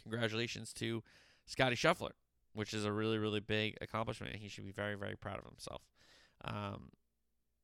[0.01, 1.03] congratulations to
[1.45, 2.11] Scotty Scheffler,
[2.56, 4.34] which is a really, really big accomplishment.
[4.34, 5.84] And he should be very, very proud of himself.
[6.43, 6.89] Um,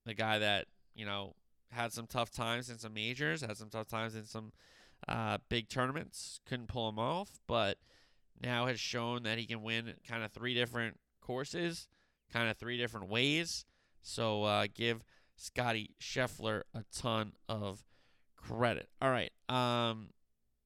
[0.06, 1.36] the guy that, you know,
[1.72, 4.52] had some tough times in some majors, had some tough times in some
[5.08, 7.78] uh, big tournaments, couldn't pull them off, but
[8.42, 11.88] now has shown that he can win kind of three different courses,
[12.32, 13.66] kind of three different ways.
[14.02, 15.04] So uh, give
[15.36, 17.84] Scotty Scheffler a ton of
[18.36, 18.90] credit.
[19.02, 19.32] All right.
[19.48, 20.10] Um,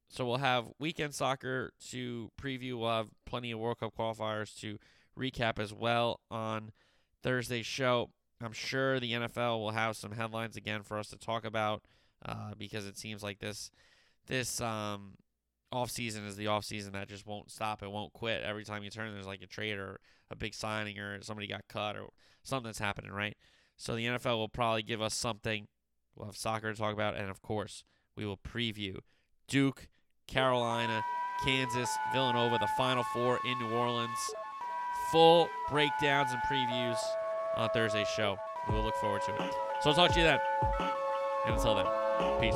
[0.10, 2.80] so we'll have weekend soccer to preview.
[2.80, 4.78] We'll have plenty of World Cup qualifiers to
[5.18, 6.72] recap as well on
[7.24, 8.12] Thursday's show.
[8.42, 11.84] I'm sure the NFL will have some headlines again for us to talk about
[12.26, 13.72] uh, because it seems like this
[14.28, 15.14] this um,
[15.72, 17.84] off season is the off season that just won't stop.
[17.84, 18.44] It won't quit.
[18.44, 20.00] Every time you turn, there's like a trade or
[20.32, 22.10] a big signing or somebody got cut or
[22.44, 23.38] something that's happening, right?
[23.78, 25.68] So the NFL will probably give us something.
[26.16, 27.84] We'll have soccer to talk about, and of course,
[28.16, 29.00] we will preview
[29.48, 29.90] Duke,
[30.28, 31.04] Carolina,
[31.44, 34.18] Kansas, Villanova, the Final Four in New Orleans.
[35.12, 36.98] Full breakdowns and previews
[37.56, 38.38] on Thursday's show.
[38.68, 39.54] We will look forward to it.
[39.82, 40.40] So I'll talk to you then.
[41.46, 41.86] And until then,
[42.40, 42.56] peace.